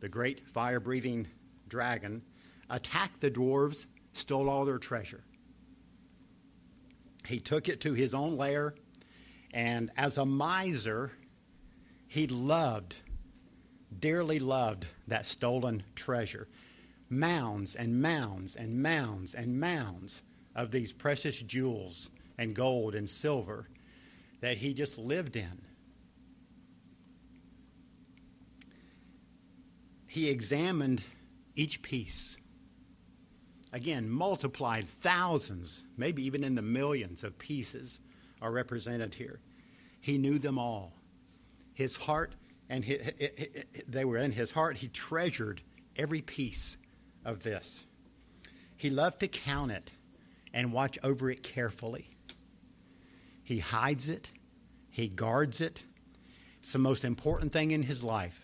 the 0.01 0.09
great 0.09 0.49
fire 0.49 0.81
breathing 0.81 1.29
dragon, 1.69 2.23
attacked 2.71 3.21
the 3.21 3.31
dwarves 3.31 3.87
stole 4.13 4.49
all 4.49 4.65
their 4.65 4.79
treasure. 4.79 5.25
He 7.27 7.41
took 7.41 7.69
it 7.69 7.81
to 7.83 7.95
his 7.95 8.15
own 8.15 8.37
lair, 8.37 8.75
and 9.53 9.91
as 9.97 10.19
a 10.19 10.27
miser, 10.27 11.13
he 12.07 12.27
loved, 12.27 12.97
dearly 13.99 14.39
loved 14.39 14.87
that 15.09 15.27
stolen 15.27 15.85
treasure. 15.95 16.49
Mounds 17.09 17.75
and 17.75 18.01
mounds 18.01 18.57
and 18.57 18.83
mounds 18.83 19.35
and 19.35 19.61
mounds 19.61 20.23
of 20.55 20.71
these 20.71 20.93
precious 20.93 21.43
jewels 21.43 22.11
and 22.39 22.55
gold 22.55 22.95
and 22.95 23.09
silver 23.09 23.69
that 24.41 24.59
he 24.59 24.75
just 24.75 24.99
lived 24.99 25.37
in. 25.37 25.63
He 30.15 30.29
examined 30.29 31.03
each 31.57 31.83
piece 31.83 32.37
Again, 33.75 34.09
multiplied 34.09 34.89
thousands, 34.89 35.83
maybe 35.97 36.25
even 36.25 36.45
in 36.45 36.55
the 36.55 36.63
millions 36.63 37.25
of 37.25 37.41
pieces 37.41 37.99
are 38.41 38.53
represented 38.53 39.17
here. 39.17 39.41
He 40.01 40.17
knew 40.17 40.39
them 40.39 40.61
all. 40.61 40.93
His 41.73 41.97
heart, 41.97 42.37
and 42.69 42.85
his, 42.85 43.11
they 43.89 44.05
were 44.05 44.19
in 44.19 44.31
his 44.31 44.53
heart. 44.53 44.77
He 44.77 44.87
treasured 44.87 45.61
every 45.97 46.21
piece 46.21 46.77
of 47.25 47.43
this. 47.43 47.85
He 48.77 48.91
loved 48.91 49.19
to 49.21 49.29
count 49.29 49.73
it 49.73 49.91
and 50.53 50.73
watch 50.73 50.97
over 51.03 51.29
it 51.29 51.43
carefully. 51.43 52.11
He 53.43 53.59
hides 53.59 54.09
it, 54.09 54.31
he 54.89 55.09
guards 55.09 55.61
it. 55.61 55.83
It's 56.61 56.73
the 56.73 56.79
most 56.79 57.05
important 57.05 57.53
thing 57.53 57.73
in 57.73 57.83
his 57.83 58.05
life, 58.05 58.44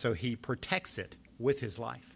so 0.00 0.14
he 0.14 0.34
protects 0.34 0.96
it 0.96 1.16
with 1.38 1.60
his 1.60 1.78
life. 1.78 2.14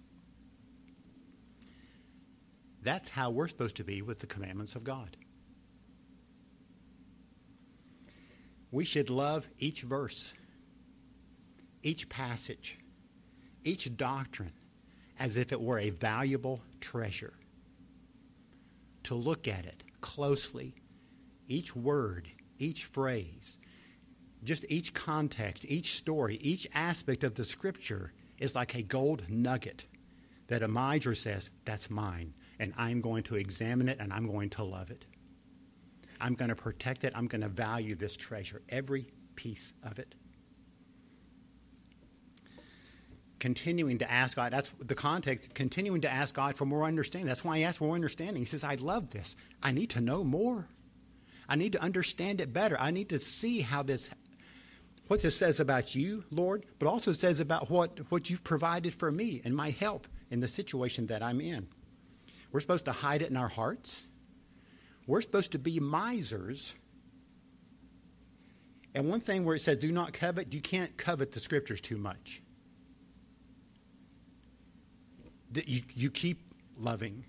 That's 2.80 3.10
how 3.10 3.30
we're 3.30 3.48
supposed 3.48 3.76
to 3.76 3.84
be 3.84 4.00
with 4.00 4.20
the 4.20 4.26
commandments 4.26 4.74
of 4.74 4.84
God. 4.84 5.18
We 8.70 8.86
should 8.86 9.10
love 9.10 9.46
each 9.58 9.82
verse, 9.82 10.32
each 11.82 12.08
passage, 12.08 12.78
each 13.64 13.94
doctrine 13.98 14.54
as 15.18 15.36
if 15.36 15.52
it 15.52 15.60
were 15.60 15.78
a 15.78 15.90
valuable 15.90 16.62
treasure. 16.80 17.34
To 19.04 19.14
look 19.14 19.46
at 19.46 19.66
it 19.66 19.84
closely, 20.00 20.74
each 21.48 21.76
word, 21.76 22.28
each 22.58 22.86
phrase, 22.86 23.58
just 24.44 24.64
each 24.68 24.94
context, 24.94 25.64
each 25.66 25.94
story, 25.94 26.36
each 26.36 26.66
aspect 26.74 27.24
of 27.24 27.34
the 27.34 27.44
scripture 27.44 28.12
is 28.38 28.54
like 28.54 28.74
a 28.74 28.82
gold 28.82 29.24
nugget 29.28 29.86
that 30.48 30.62
a 30.62 30.68
miser 30.68 31.14
says, 31.14 31.50
That's 31.64 31.90
mine 31.90 32.34
and 32.58 32.72
I'm 32.76 33.00
going 33.00 33.22
to 33.24 33.36
examine 33.36 33.88
it 33.88 33.98
and 34.00 34.12
I'm 34.12 34.26
going 34.26 34.50
to 34.50 34.64
love 34.64 34.90
it. 34.90 35.04
I'm 36.20 36.34
going 36.34 36.48
to 36.48 36.54
protect 36.54 37.04
it. 37.04 37.12
I'm 37.14 37.26
going 37.26 37.42
to 37.42 37.48
value 37.48 37.94
this 37.94 38.16
treasure, 38.16 38.62
every 38.68 39.12
piece 39.34 39.72
of 39.82 39.98
it. 39.98 40.14
Continuing 43.40 43.98
to 43.98 44.10
ask 44.10 44.36
God, 44.36 44.52
that's 44.52 44.70
the 44.78 44.94
context, 44.94 45.54
continuing 45.54 46.00
to 46.02 46.10
ask 46.10 46.34
God 46.34 46.56
for 46.56 46.64
more 46.64 46.84
understanding. 46.84 47.26
That's 47.26 47.44
why 47.44 47.58
he 47.58 47.64
asked 47.64 47.78
for 47.78 47.84
more 47.84 47.94
understanding. 47.94 48.36
He 48.36 48.46
says, 48.46 48.64
I 48.64 48.76
love 48.76 49.10
this. 49.10 49.36
I 49.62 49.72
need 49.72 49.90
to 49.90 50.00
know 50.00 50.24
more. 50.24 50.68
I 51.46 51.56
need 51.56 51.72
to 51.72 51.82
understand 51.82 52.40
it 52.40 52.54
better. 52.54 52.80
I 52.80 52.90
need 52.90 53.10
to 53.10 53.18
see 53.18 53.60
how 53.60 53.82
this, 53.82 54.08
what 55.08 55.22
this 55.22 55.36
says 55.36 55.60
about 55.60 55.94
you, 55.94 56.24
Lord, 56.30 56.64
but 56.78 56.88
also 56.88 57.12
says 57.12 57.40
about 57.40 57.70
what, 57.70 58.10
what 58.10 58.30
you've 58.30 58.44
provided 58.44 58.94
for 58.94 59.12
me 59.12 59.42
and 59.44 59.54
my 59.54 59.70
help 59.70 60.06
in 60.30 60.40
the 60.40 60.48
situation 60.48 61.06
that 61.08 61.22
I'm 61.22 61.40
in. 61.40 61.68
We're 62.50 62.60
supposed 62.60 62.86
to 62.86 62.92
hide 62.92 63.20
it 63.20 63.30
in 63.30 63.36
our 63.36 63.48
hearts. 63.48 64.06
We're 65.06 65.20
supposed 65.20 65.52
to 65.52 65.58
be 65.58 65.80
misers. 65.80 66.74
And 68.94 69.10
one 69.10 69.20
thing 69.20 69.44
where 69.44 69.56
it 69.56 69.60
says, 69.60 69.78
do 69.78 69.92
not 69.92 70.12
covet, 70.12 70.54
you 70.54 70.60
can't 70.60 70.96
covet 70.96 71.32
the 71.32 71.40
scriptures 71.40 71.80
too 71.80 71.98
much. 71.98 72.40
You, 75.52 75.82
you 75.94 76.10
keep 76.10 76.50
loving, 76.78 77.24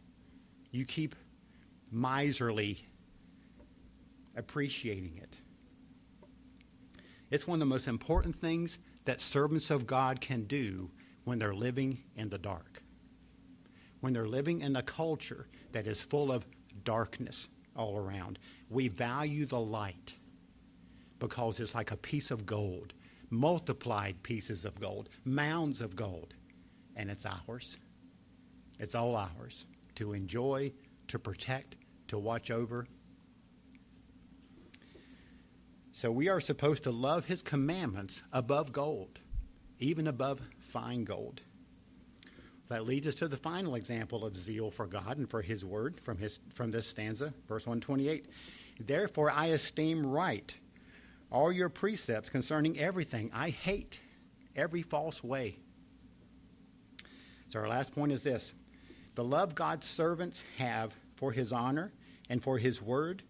you 0.72 0.86
keep 0.86 1.16
miserly 1.92 2.86
appreciating 4.36 5.20
it. 5.22 5.36
It's 7.32 7.48
one 7.48 7.58
of 7.58 7.60
the 7.62 7.66
most 7.66 7.88
important 7.88 8.36
things 8.36 8.80
that 9.06 9.20
servants 9.20 9.72
of 9.72 9.88
God 9.88 10.22
can 10.22 10.44
do 10.44 10.92
when 11.24 11.40
they're 11.40 11.56
living 11.56 12.04
in 12.16 12.30
the 12.30 12.38
dark 12.38 12.84
when 14.06 14.14
they're 14.14 14.28
living 14.28 14.62
in 14.62 14.76
a 14.76 14.84
culture 14.84 15.48
that 15.72 15.88
is 15.88 16.04
full 16.04 16.32
of 16.32 16.46
darkness 16.84 17.50
all 17.76 17.98
around. 17.98 18.38
We 18.70 18.88
value 18.88 19.48
the 19.48 19.60
light 19.60 20.16
because 21.18 21.60
it's 21.60 21.74
like 21.74 21.90
a 21.90 21.98
piece 21.98 22.30
of 22.30 22.46
gold, 22.46 22.94
multiplied 23.32 24.22
pieces 24.22 24.64
of 24.64 24.80
gold, 24.80 25.10
mounds 25.24 25.82
of 25.82 25.96
gold, 25.96 26.36
and 26.96 27.10
it's 27.10 27.26
ours. 27.26 27.80
It's 28.78 28.94
all 28.94 29.16
ours 29.16 29.66
to 29.96 30.14
enjoy, 30.14 30.72
to 31.08 31.18
protect, 31.18 31.76
to 32.10 32.20
watch 32.20 32.52
over. 32.52 32.86
So 35.96 36.12
we 36.12 36.28
are 36.28 36.42
supposed 36.42 36.84
to 36.84 36.92
love 36.92 37.24
his 37.24 37.42
commandments 37.42 38.22
above 38.34 38.74
gold, 38.74 39.20
even 39.80 40.08
above 40.08 40.42
fine 40.60 41.06
gold. 41.06 41.40
That 42.68 42.86
leads 42.86 43.08
us 43.08 43.16
to 43.16 43.30
the 43.30 43.38
final 43.38 43.76
example 43.76 44.26
of 44.26 44.36
zeal 44.36 44.72
for 44.72 44.88
God 44.88 45.18
and 45.18 45.30
for 45.30 45.42
His 45.42 45.64
word 45.64 46.02
from, 46.02 46.18
his, 46.18 46.42
from 46.54 46.72
this 46.72 46.86
stanza, 46.86 47.34
verse 47.48 47.66
128. 47.66 48.26
Therefore, 48.78 49.32
I 49.32 49.46
esteem 49.46 50.06
right 50.06 50.54
all 51.32 51.50
your 51.50 51.70
precepts 51.70 52.30
concerning 52.30 52.78
everything. 52.78 53.32
I 53.34 53.50
hate 53.50 54.02
every 54.54 54.82
false 54.82 55.24
way. 55.24 55.60
So, 57.48 57.60
our 57.60 57.70
last 57.70 57.96
point 57.96 58.12
is 58.12 58.22
this 58.22 58.54
The 59.16 59.24
love 59.24 59.56
God's 59.56 59.88
servants 59.88 60.44
have 60.58 60.94
for 61.16 61.32
his 61.32 61.54
honor 61.54 61.94
and 62.30 62.44
for 62.44 62.58
his 62.58 62.82
word 62.82 63.24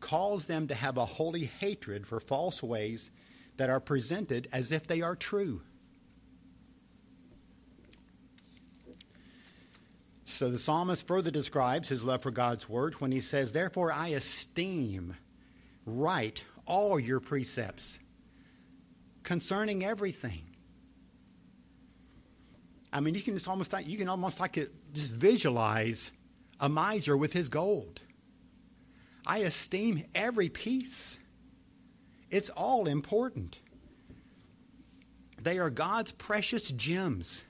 calls 0.00 0.46
them 0.46 0.68
to 0.68 0.74
have 0.74 0.96
a 0.96 1.04
holy 1.04 1.44
hatred 1.44 2.06
for 2.06 2.20
false 2.20 2.62
ways 2.62 3.10
that 3.56 3.70
are 3.70 3.80
presented 3.80 4.48
as 4.52 4.72
if 4.72 4.86
they 4.86 5.02
are 5.02 5.16
true. 5.16 5.62
So 10.24 10.50
the 10.50 10.58
psalmist 10.58 11.06
further 11.06 11.30
describes 11.30 11.88
his 11.88 12.04
love 12.04 12.22
for 12.22 12.30
God's 12.30 12.68
word 12.68 13.00
when 13.00 13.10
he 13.10 13.20
says, 13.20 13.52
Therefore 13.52 13.92
I 13.92 14.08
esteem 14.08 15.16
right 15.84 16.44
all 16.64 17.00
your 17.00 17.18
precepts 17.18 17.98
concerning 19.24 19.84
everything. 19.84 20.42
I 22.92 23.00
mean, 23.00 23.14
you 23.14 23.20
can 23.20 23.34
just 23.34 23.48
almost 23.48 23.74
you 23.84 23.98
can 23.98 24.08
almost 24.08 24.38
like 24.38 24.56
it 24.56 24.72
just 24.92 25.12
visualize 25.12 26.12
a 26.60 26.68
miser 26.68 27.16
with 27.16 27.32
his 27.32 27.48
gold. 27.48 28.00
I 29.28 29.38
esteem 29.38 30.04
every 30.14 30.48
piece. 30.48 31.18
It's 32.30 32.48
all 32.48 32.88
important. 32.88 33.60
They 35.40 35.58
are 35.58 35.70
God's 35.70 36.12
precious 36.12 36.70
gems. 36.72 37.44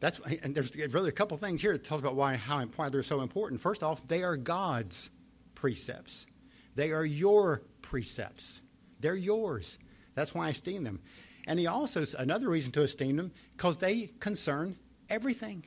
That's 0.00 0.20
and 0.20 0.54
there's 0.54 0.74
really 0.94 1.10
a 1.10 1.12
couple 1.12 1.36
things 1.36 1.60
here 1.60 1.72
that 1.72 1.84
tells 1.84 2.00
about 2.00 2.14
why 2.14 2.36
how 2.36 2.64
why 2.76 2.88
they're 2.88 3.02
so 3.02 3.20
important. 3.20 3.60
First 3.60 3.82
off, 3.82 4.06
they 4.08 4.22
are 4.22 4.36
God's 4.36 5.10
precepts. 5.54 6.26
They 6.74 6.92
are 6.92 7.04
your 7.04 7.62
precepts. 7.82 8.62
They're 9.00 9.16
yours. 9.16 9.78
That's 10.14 10.34
why 10.34 10.46
I 10.46 10.50
esteem 10.50 10.84
them. 10.84 11.00
And 11.46 11.58
he 11.58 11.66
also 11.66 12.04
another 12.18 12.48
reason 12.48 12.72
to 12.72 12.82
esteem 12.82 13.16
them 13.16 13.32
because 13.56 13.78
they 13.78 14.10
concern 14.20 14.76
everything. 15.10 15.64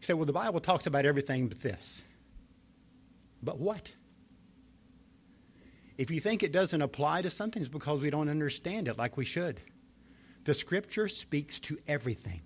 You 0.00 0.06
say, 0.06 0.14
well, 0.14 0.26
the 0.26 0.32
Bible 0.32 0.60
talks 0.60 0.86
about 0.86 1.06
everything 1.06 1.48
but 1.48 1.62
this. 1.62 2.02
But 3.42 3.58
what? 3.58 3.92
If 5.98 6.10
you 6.10 6.20
think 6.20 6.42
it 6.42 6.52
doesn't 6.52 6.80
apply 6.80 7.22
to 7.22 7.30
something, 7.30 7.60
it's 7.60 7.68
because 7.68 8.02
we 8.02 8.10
don't 8.10 8.28
understand 8.28 8.88
it 8.88 8.98
like 8.98 9.16
we 9.16 9.24
should. 9.24 9.60
The 10.44 10.54
scripture 10.54 11.08
speaks 11.08 11.60
to 11.60 11.78
everything. 11.86 12.42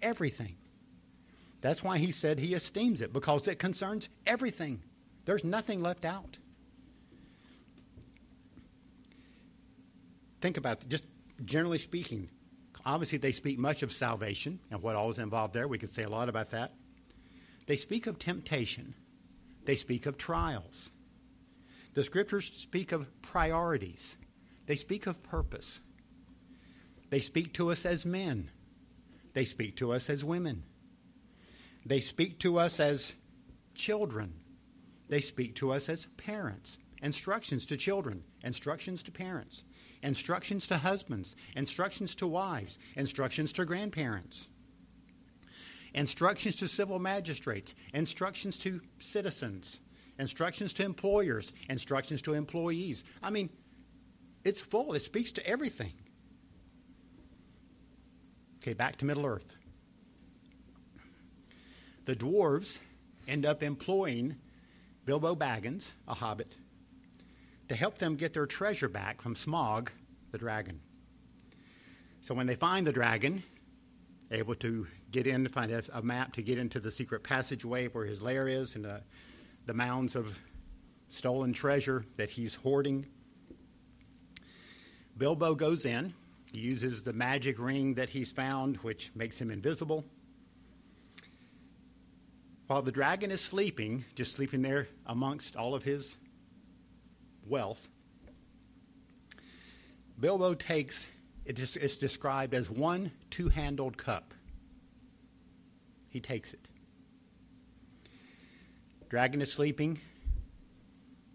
Everything. 0.00 0.56
That's 1.60 1.82
why 1.82 1.98
he 1.98 2.12
said 2.12 2.38
he 2.38 2.54
esteems 2.54 3.00
it, 3.00 3.12
because 3.12 3.48
it 3.48 3.58
concerns 3.58 4.08
everything. 4.26 4.82
There's 5.24 5.44
nothing 5.44 5.82
left 5.82 6.04
out. 6.04 6.38
Think 10.40 10.58
about 10.58 10.82
it, 10.82 10.88
just 10.90 11.04
generally 11.44 11.78
speaking. 11.78 12.28
Obviously, 12.84 13.16
they 13.16 13.32
speak 13.32 13.58
much 13.58 13.82
of 13.82 13.90
salvation 13.90 14.60
and 14.70 14.82
what 14.82 14.94
all 14.94 15.08
is 15.08 15.18
involved 15.18 15.54
there. 15.54 15.66
We 15.66 15.78
could 15.78 15.88
say 15.88 16.02
a 16.02 16.08
lot 16.08 16.28
about 16.28 16.50
that. 16.50 16.74
They 17.66 17.76
speak 17.76 18.06
of 18.06 18.18
temptation, 18.18 18.94
they 19.64 19.74
speak 19.74 20.06
of 20.06 20.18
trials. 20.18 20.90
The 21.94 22.02
scriptures 22.02 22.46
speak 22.46 22.92
of 22.92 23.10
priorities, 23.22 24.16
they 24.66 24.76
speak 24.76 25.06
of 25.06 25.22
purpose. 25.22 25.80
They 27.10 27.20
speak 27.20 27.52
to 27.54 27.70
us 27.70 27.86
as 27.86 28.04
men. 28.04 28.50
They 29.34 29.44
speak 29.44 29.76
to 29.76 29.92
us 29.92 30.10
as 30.10 30.24
women. 30.24 30.64
They 31.86 32.00
speak 32.00 32.40
to 32.40 32.58
us 32.58 32.80
as 32.80 33.12
children. 33.74 34.34
They 35.08 35.20
speak 35.20 35.54
to 35.56 35.72
us 35.72 35.88
as 35.88 36.06
parents. 36.16 36.78
Instructions 37.02 37.66
to 37.66 37.76
children, 37.76 38.24
instructions 38.42 39.02
to 39.02 39.12
parents, 39.12 39.62
instructions 40.02 40.66
to 40.68 40.78
husbands, 40.78 41.36
instructions 41.54 42.14
to 42.14 42.26
wives, 42.26 42.78
instructions 42.96 43.52
to 43.52 43.64
grandparents, 43.66 44.48
instructions 45.94 46.56
to 46.56 46.68
civil 46.68 46.98
magistrates, 46.98 47.74
instructions 47.92 48.58
to 48.58 48.80
citizens, 48.98 49.80
instructions 50.18 50.72
to 50.74 50.84
employers, 50.84 51.52
instructions 51.68 52.20
to 52.22 52.34
employees. 52.34 53.04
I 53.22 53.30
mean, 53.30 53.50
it's 54.44 54.60
full, 54.60 54.92
it 54.94 55.00
speaks 55.00 55.32
to 55.32 55.46
everything. 55.46 55.92
Okay, 58.58 58.74
back 58.74 58.96
to 58.96 59.04
Middle 59.04 59.26
Earth. 59.26 59.56
The 62.04 62.16
dwarves 62.16 62.78
end 63.26 63.46
up 63.46 63.62
employing 63.62 64.36
Bilbo 65.06 65.34
Baggins, 65.34 65.94
a 66.08 66.14
hobbit, 66.14 66.54
to 67.68 67.74
help 67.74 67.98
them 67.98 68.16
get 68.16 68.34
their 68.34 68.46
treasure 68.46 68.88
back 68.88 69.22
from 69.22 69.34
Smaug, 69.34 69.88
the 70.30 70.38
dragon. 70.38 70.80
So 72.20 72.34
when 72.34 72.46
they 72.46 72.54
find 72.54 72.86
the 72.86 72.92
dragon, 72.92 73.42
able 74.30 74.54
to 74.56 74.86
get 75.14 75.26
in, 75.26 75.44
to 75.44 75.50
find 75.50 75.70
a, 75.70 75.82
a 75.92 76.02
map 76.02 76.34
to 76.34 76.42
get 76.42 76.58
into 76.58 76.80
the 76.80 76.90
secret 76.90 77.22
passageway 77.22 77.88
where 77.88 78.04
his 78.04 78.20
lair 78.20 78.46
is 78.46 78.74
and 78.74 78.84
the, 78.84 79.00
the 79.64 79.74
mounds 79.74 80.16
of 80.16 80.40
stolen 81.08 81.52
treasure 81.52 82.04
that 82.16 82.30
he's 82.30 82.56
hoarding. 82.56 83.06
Bilbo 85.16 85.54
goes 85.54 85.86
in 85.86 86.12
he 86.54 86.60
uses 86.60 87.02
the 87.02 87.12
magic 87.12 87.58
ring 87.58 87.94
that 87.94 88.10
he's 88.10 88.30
found, 88.30 88.76
which 88.76 89.10
makes 89.16 89.40
him 89.40 89.50
invisible. 89.50 90.04
While 92.68 92.82
the 92.82 92.92
dragon 92.92 93.32
is 93.32 93.40
sleeping, 93.40 94.04
just 94.14 94.34
sleeping 94.34 94.62
there 94.62 94.86
amongst 95.04 95.56
all 95.56 95.74
of 95.74 95.82
his 95.82 96.16
wealth, 97.44 97.88
Bilbo 100.18 100.54
takes, 100.54 101.08
it's 101.44 101.96
described 101.96 102.54
as 102.54 102.70
one 102.70 103.10
two 103.30 103.48
handled 103.48 103.96
cup. 103.96 104.32
He 106.14 106.20
takes 106.20 106.54
it. 106.54 106.68
Dragon 109.08 109.42
is 109.42 109.52
sleeping. 109.52 109.98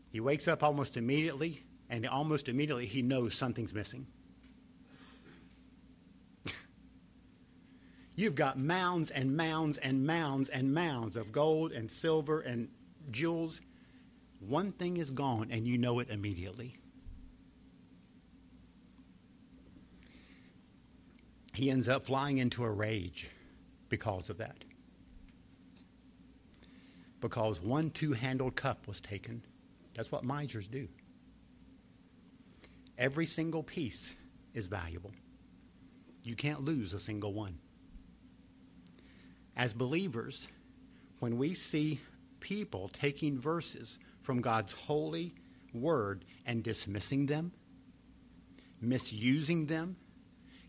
He 0.10 0.22
wakes 0.22 0.48
up 0.48 0.64
almost 0.64 0.96
immediately, 0.96 1.66
and 1.90 2.08
almost 2.08 2.48
immediately 2.48 2.86
he 2.86 3.02
knows 3.02 3.34
something's 3.34 3.74
missing. 3.74 4.08
You've 8.16 8.36
got 8.36 8.58
mounds 8.58 9.10
and 9.10 9.36
mounds 9.36 9.78
and 9.78 10.08
mounds 10.08 10.48
and 10.48 10.74
mounds 10.74 11.18
of 11.18 11.34
gold 11.34 11.74
and 11.74 11.92
silver 11.92 12.40
and 12.40 12.70
jewels. 13.12 13.60
One 14.40 14.72
thing 14.72 14.96
is 14.96 15.12
gone, 15.12 15.50
and 15.52 15.68
you 15.68 15.78
know 15.78 16.00
it 16.00 16.10
immediately. 16.10 16.78
He 21.54 21.70
ends 21.70 21.90
up 21.90 22.06
flying 22.06 22.38
into 22.38 22.64
a 22.64 22.72
rage 22.72 23.30
because 23.90 24.30
of 24.30 24.38
that. 24.38 24.64
Because 27.22 27.62
one 27.62 27.90
two 27.90 28.14
handled 28.14 28.56
cup 28.56 28.88
was 28.88 29.02
taken. 29.02 29.44
That's 29.94 30.12
what 30.12 30.24
misers 30.24 30.68
do. 30.68 30.88
Every 32.98 33.26
single 33.26 33.64
piece 33.64 34.14
is 34.54 34.68
valuable. 34.68 35.12
You 36.24 36.36
can't 36.36 36.64
lose 36.64 36.94
a 36.94 37.00
single 37.00 37.34
one 37.34 37.60
as 39.60 39.74
believers, 39.74 40.48
when 41.20 41.38
we 41.38 41.54
see 41.54 42.00
people 42.40 42.88
taking 42.94 43.38
verses 43.38 44.00
from 44.22 44.40
God's 44.40 44.72
holy 44.72 45.36
word 45.74 46.24
and 46.46 46.64
dismissing 46.64 47.26
them, 47.26 47.52
misusing 48.80 49.66
them, 49.66 49.98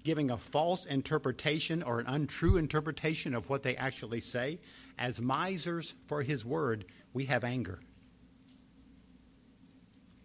giving 0.02 0.30
a 0.30 0.36
false 0.36 0.86
interpretation 0.86 1.82
or 1.82 2.00
an 2.00 2.06
untrue 2.06 2.56
interpretation 2.56 3.34
of 3.34 3.48
what 3.50 3.62
they 3.62 3.76
actually 3.76 4.20
say, 4.20 4.58
as 4.98 5.20
misers 5.20 5.94
for 6.06 6.22
his 6.22 6.44
word, 6.44 6.84
we 7.12 7.26
have 7.26 7.44
anger. 7.44 7.80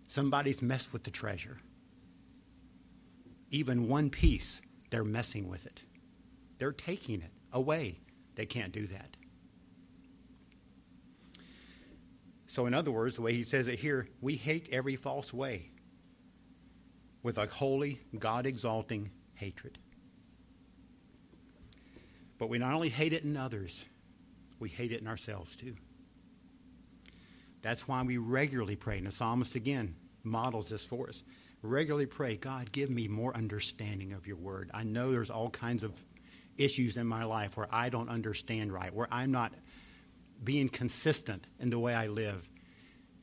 Somebody's 0.07 0.61
messed 0.61 0.93
with 0.93 1.03
the 1.03 1.11
treasure. 1.11 1.59
Even 3.51 3.87
one 3.87 4.09
piece, 4.09 4.61
they're 4.89 5.03
messing 5.03 5.49
with 5.49 5.65
it. 5.65 5.83
They're 6.57 6.71
taking 6.71 7.21
it 7.21 7.31
away 7.51 7.99
they 8.35 8.45
can't 8.45 8.71
do 8.71 8.85
that. 8.87 9.17
So, 12.47 12.65
in 12.65 12.73
other 12.73 12.91
words, 12.91 13.15
the 13.15 13.21
way 13.21 13.33
he 13.33 13.43
says 13.43 13.67
it 13.67 13.79
here, 13.79 14.07
we 14.21 14.35
hate 14.35 14.69
every 14.71 14.95
false 14.95 15.33
way 15.33 15.71
with 17.23 17.37
a 17.37 17.47
holy, 17.47 18.01
God 18.17 18.45
exalting 18.45 19.09
hatred. 19.35 19.77
But 22.37 22.49
we 22.49 22.57
not 22.57 22.73
only 22.73 22.89
hate 22.89 23.13
it 23.13 23.23
in 23.23 23.37
others, 23.37 23.85
we 24.59 24.69
hate 24.69 24.91
it 24.91 25.01
in 25.01 25.07
ourselves 25.07 25.55
too. 25.55 25.75
That's 27.61 27.87
why 27.87 28.01
we 28.03 28.17
regularly 28.17 28.75
pray. 28.75 28.97
And 28.97 29.07
the 29.07 29.11
psalmist 29.11 29.55
again 29.55 29.95
models 30.23 30.69
this 30.69 30.85
for 30.85 31.09
us. 31.09 31.23
Regularly 31.61 32.05
pray, 32.05 32.35
God, 32.35 32.71
give 32.71 32.89
me 32.89 33.07
more 33.07 33.35
understanding 33.35 34.13
of 34.13 34.27
your 34.27 34.37
word. 34.37 34.69
I 34.73 34.83
know 34.83 35.11
there's 35.11 35.31
all 35.31 35.49
kinds 35.49 35.83
of 35.83 35.99
issues 36.57 36.97
in 36.97 37.07
my 37.07 37.23
life 37.23 37.57
where 37.57 37.67
I 37.71 37.89
don't 37.89 38.09
understand 38.09 38.71
right, 38.71 38.93
where 38.93 39.07
I'm 39.11 39.31
not 39.31 39.53
being 40.43 40.69
consistent 40.69 41.47
in 41.59 41.69
the 41.69 41.79
way 41.79 41.95
I 41.95 42.07
live. 42.07 42.47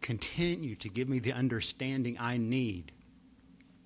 Continue 0.00 0.74
to 0.76 0.88
give 0.88 1.08
me 1.08 1.20
the 1.20 1.32
understanding 1.32 2.16
I 2.18 2.36
need 2.36 2.92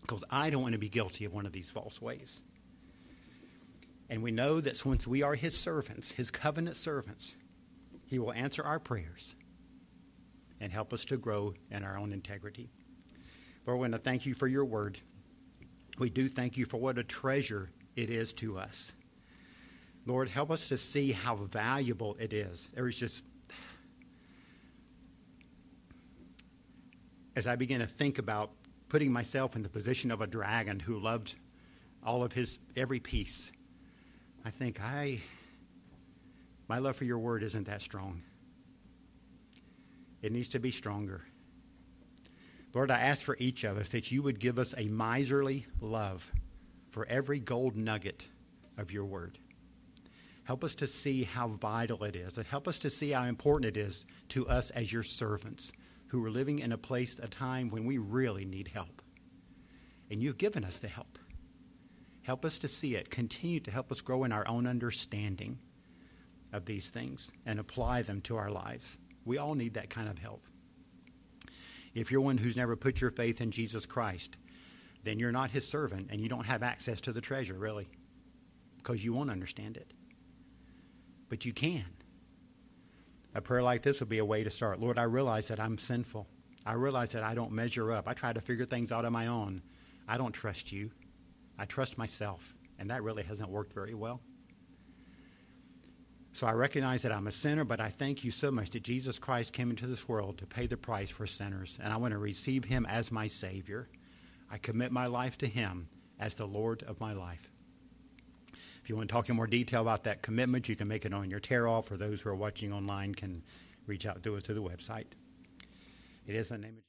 because 0.07 0.22
I 0.30 0.50
don't 0.50 0.62
want 0.62 0.72
to 0.72 0.78
be 0.78 0.88
guilty 0.88 1.24
of 1.24 1.34
one 1.34 1.46
of 1.46 1.52
these 1.52 1.70
false 1.70 2.00
ways. 2.00 2.42
And 4.09 4.22
we 4.22 4.30
know 4.30 4.61
that 4.61 4.76
since 4.76 5.07
we 5.07 5.22
are 5.22 5.34
his 5.34 5.57
servants, 5.57 6.12
his 6.12 6.30
covenant 6.30 6.76
servants, 6.76 7.34
he 8.07 8.18
will 8.20 8.32
answer 8.32 8.62
our 8.62 8.78
prayers 8.78 9.34
and 10.61 10.72
help 10.72 10.92
us 10.92 11.04
to 11.07 11.16
grow 11.16 11.54
in 11.70 11.82
our 11.82 11.98
own 11.98 12.12
integrity. 12.12 12.70
Lord, 13.66 13.78
we 13.78 13.82
want 13.82 13.94
to 13.94 13.98
thank 13.98 14.26
you 14.26 14.34
for 14.34 14.46
your 14.46 14.64
word. 14.64 15.00
We 15.98 16.09
do 16.09 16.28
thank 16.28 16.57
you 16.57 16.66
for 16.66 16.76
what 16.76 16.98
a 16.98 17.04
treasure 17.04 17.70
it 17.96 18.09
is 18.09 18.32
to 18.34 18.59
us. 18.59 18.92
Lord, 20.07 20.28
help 20.28 20.52
us 20.52 20.68
to 20.68 20.76
see 20.76 21.11
how 21.11 21.34
valuable 21.34 22.16
it 22.20 22.32
is. 22.32 22.68
There 22.74 22.86
is 22.86 22.96
just, 22.96 23.24
as 27.34 27.48
I 27.48 27.57
begin 27.57 27.80
to 27.80 27.86
think 27.86 28.18
about 28.18 28.52
putting 28.89 29.12
myself 29.12 29.57
in 29.57 29.62
the 29.62 29.68
position 29.68 30.11
of 30.11 30.20
a 30.20 30.26
dragon 30.26 30.80
who 30.80 30.99
loved 30.99 31.34
all 32.05 32.22
of 32.22 32.32
his 32.32 32.59
every 32.76 33.01
piece, 33.01 33.51
I 34.45 34.51
think 34.51 34.80
I, 34.80 35.20
my 36.68 36.78
love 36.78 36.97
for 36.97 37.05
your 37.05 37.18
word 37.18 37.43
isn't 37.43 37.66
that 37.66 37.82
strong. 37.82 38.22
It 40.22 40.32
needs 40.32 40.49
to 40.51 40.61
be 40.61 40.70
stronger. 40.70 41.24
Lord, 42.74 42.91
I 42.91 43.01
ask 43.01 43.24
for 43.24 43.37
each 43.39 43.64
of 43.64 43.76
us 43.76 43.89
that 43.91 44.12
you 44.12 44.22
would 44.22 44.39
give 44.39 44.59
us 44.59 44.74
a 44.76 44.89
miserly 44.89 45.66
love 45.80 46.30
for 46.91 47.07
every 47.07 47.41
gold 47.41 47.76
nugget 47.76 48.28
of 48.76 48.93
your 48.93 49.05
word. 49.05 49.39
Help 50.45 50.62
us 50.62 50.74
to 50.76 50.87
see 50.87 51.24
how 51.24 51.49
vital 51.49 52.05
it 52.05 52.14
is, 52.14 52.39
and 52.39 52.47
help 52.47 52.68
us 52.68 52.78
to 52.80 52.91
see 52.91 53.11
how 53.11 53.24
important 53.24 53.76
it 53.76 53.80
is 53.80 54.07
to 54.28 54.47
us 54.47 54.70
as 54.70 54.93
your 54.93 55.03
servants 55.03 55.72
who 56.09 56.24
are 56.24 56.30
living 56.30 56.59
in 56.59 56.72
a 56.72 56.78
place, 56.78 57.18
a 57.18 57.28
time 57.28 57.70
when 57.70 57.84
we 57.84 57.98
really 57.98 58.44
need 58.44 58.68
help. 58.68 59.02
And 60.11 60.22
you've 60.22 60.38
given 60.38 60.64
us 60.64 60.78
the 60.78 60.88
help. 60.88 61.18
Help 62.22 62.44
us 62.44 62.59
to 62.59 62.68
see 62.68 62.94
it. 62.94 63.11
Continue 63.11 63.61
to 63.61 63.70
help 63.70 63.90
us 63.90 64.00
grow 64.00 64.24
in 64.24 64.32
our 64.32 64.46
own 64.48 64.66
understanding 64.66 65.59
of 66.52 66.64
these 66.64 66.90
things 66.90 67.32
and 67.44 67.59
apply 67.59 68.02
them 68.02 68.20
to 68.22 68.36
our 68.36 68.50
lives. 68.50 68.98
We 69.24 69.38
all 69.38 69.54
need 69.54 69.74
that 69.74 69.90
kind 69.90 70.09
of 70.09 70.18
help. 70.18 70.44
If 71.94 72.11
you're 72.11 72.20
one 72.20 72.38
who's 72.38 72.57
never 72.57 72.76
put 72.76 73.00
your 73.00 73.11
faith 73.11 73.40
in 73.40 73.50
Jesus 73.50 73.86
Christ, 73.86 74.36
then 75.02 75.18
you're 75.18 75.32
not 75.32 75.50
his 75.50 75.66
servant 75.66 76.09
and 76.11 76.20
you 76.20 76.28
don't 76.28 76.46
have 76.46 76.62
access 76.62 77.00
to 77.02 77.12
the 77.12 77.20
treasure, 77.20 77.54
really, 77.54 77.88
because 78.76 79.04
you 79.04 79.12
won't 79.12 79.30
understand 79.30 79.76
it. 79.76 79.94
But 81.28 81.44
you 81.44 81.52
can. 81.52 81.84
A 83.37 83.43
prayer 83.43 83.62
like 83.62 83.82
this 83.82 84.01
would 84.01 84.09
be 84.09 84.16
a 84.16 84.24
way 84.24 84.45
to 84.45 84.51
start. 84.51 84.80
Lord, 84.80 84.99
I 84.99 85.03
realize 85.03 85.49
that 85.49 85.61
I'm 85.61 85.76
sinful. 85.76 86.26
I 86.64 86.72
realize 86.72 87.12
that 87.12 87.22
I 87.22 87.34
don't 87.34 87.53
measure 87.53 87.93
up. 87.93 88.09
I 88.09 88.14
try 88.14 88.32
to 88.32 88.41
figure 88.41 88.64
things 88.64 88.91
out 88.91 89.05
on 89.05 89.12
my 89.12 89.26
own. 89.26 89.61
I 90.09 90.16
don't 90.16 90.32
trust 90.32 90.72
you. 90.72 90.91
I 91.59 91.66
trust 91.66 91.99
myself, 91.99 92.55
and 92.78 92.89
that 92.89 93.03
really 93.03 93.22
hasn't 93.22 93.51
worked 93.51 93.74
very 93.74 93.93
well. 93.93 94.22
So 96.32 96.47
I 96.47 96.53
recognize 96.53 97.03
that 97.03 97.12
I'm 97.12 97.26
a 97.26 97.32
sinner, 97.32 97.64
but 97.64 97.78
I 97.78 97.91
thank 97.91 98.24
you 98.24 98.30
so 98.30 98.51
much 98.51 98.70
that 98.70 98.82
Jesus 98.82 99.18
Christ 99.18 99.53
came 99.53 99.68
into 99.68 99.87
this 99.87 100.09
world 100.09 100.39
to 100.39 100.47
pay 100.47 100.66
the 100.66 100.78
price 100.78 101.11
for 101.11 101.26
sinners, 101.26 101.78
and 101.82 101.93
I 101.93 101.99
want 101.99 102.12
to 102.12 102.18
receive 102.18 102.64
him 102.64 102.87
as 102.87 103.12
my 103.12 103.26
Savior. 103.26 103.91
I 104.51 104.57
commit 104.57 104.93
my 104.93 105.09
life 105.09 105.37
to 105.39 105.47
him 105.47 105.89
as 106.18 106.37
the 106.37 106.47
Lord 106.47 106.82
of 106.84 107.01
my 107.01 107.12
life. 107.12 107.51
If 108.87 108.91
you 108.91 108.95
want 108.95 109.09
to 109.09 109.12
talk 109.12 109.28
in 109.28 109.34
more 109.34 109.49
detail 109.49 109.82
about 109.82 110.05
that 110.05 110.22
commitment, 110.22 110.68
you 110.68 110.76
can 110.76 110.87
make 110.87 111.05
it 111.05 111.12
on 111.12 111.28
your 111.28 111.41
tear 111.41 111.66
off, 111.66 111.91
or 111.91 111.97
those 111.97 112.22
who 112.22 112.30
are 112.30 112.37
watching 112.37 112.72
online 112.72 113.16
can 113.16 113.43
reach 113.89 114.07
out 114.07 114.22
to 114.22 114.37
us 114.37 114.45
through 114.45 114.55
the 114.55 114.62
website. 114.62 115.07
It 116.24 116.37
is 116.37 116.51
the 116.51 116.59
name 116.59 116.68
of 116.68 116.74
Jesus. 116.74 116.87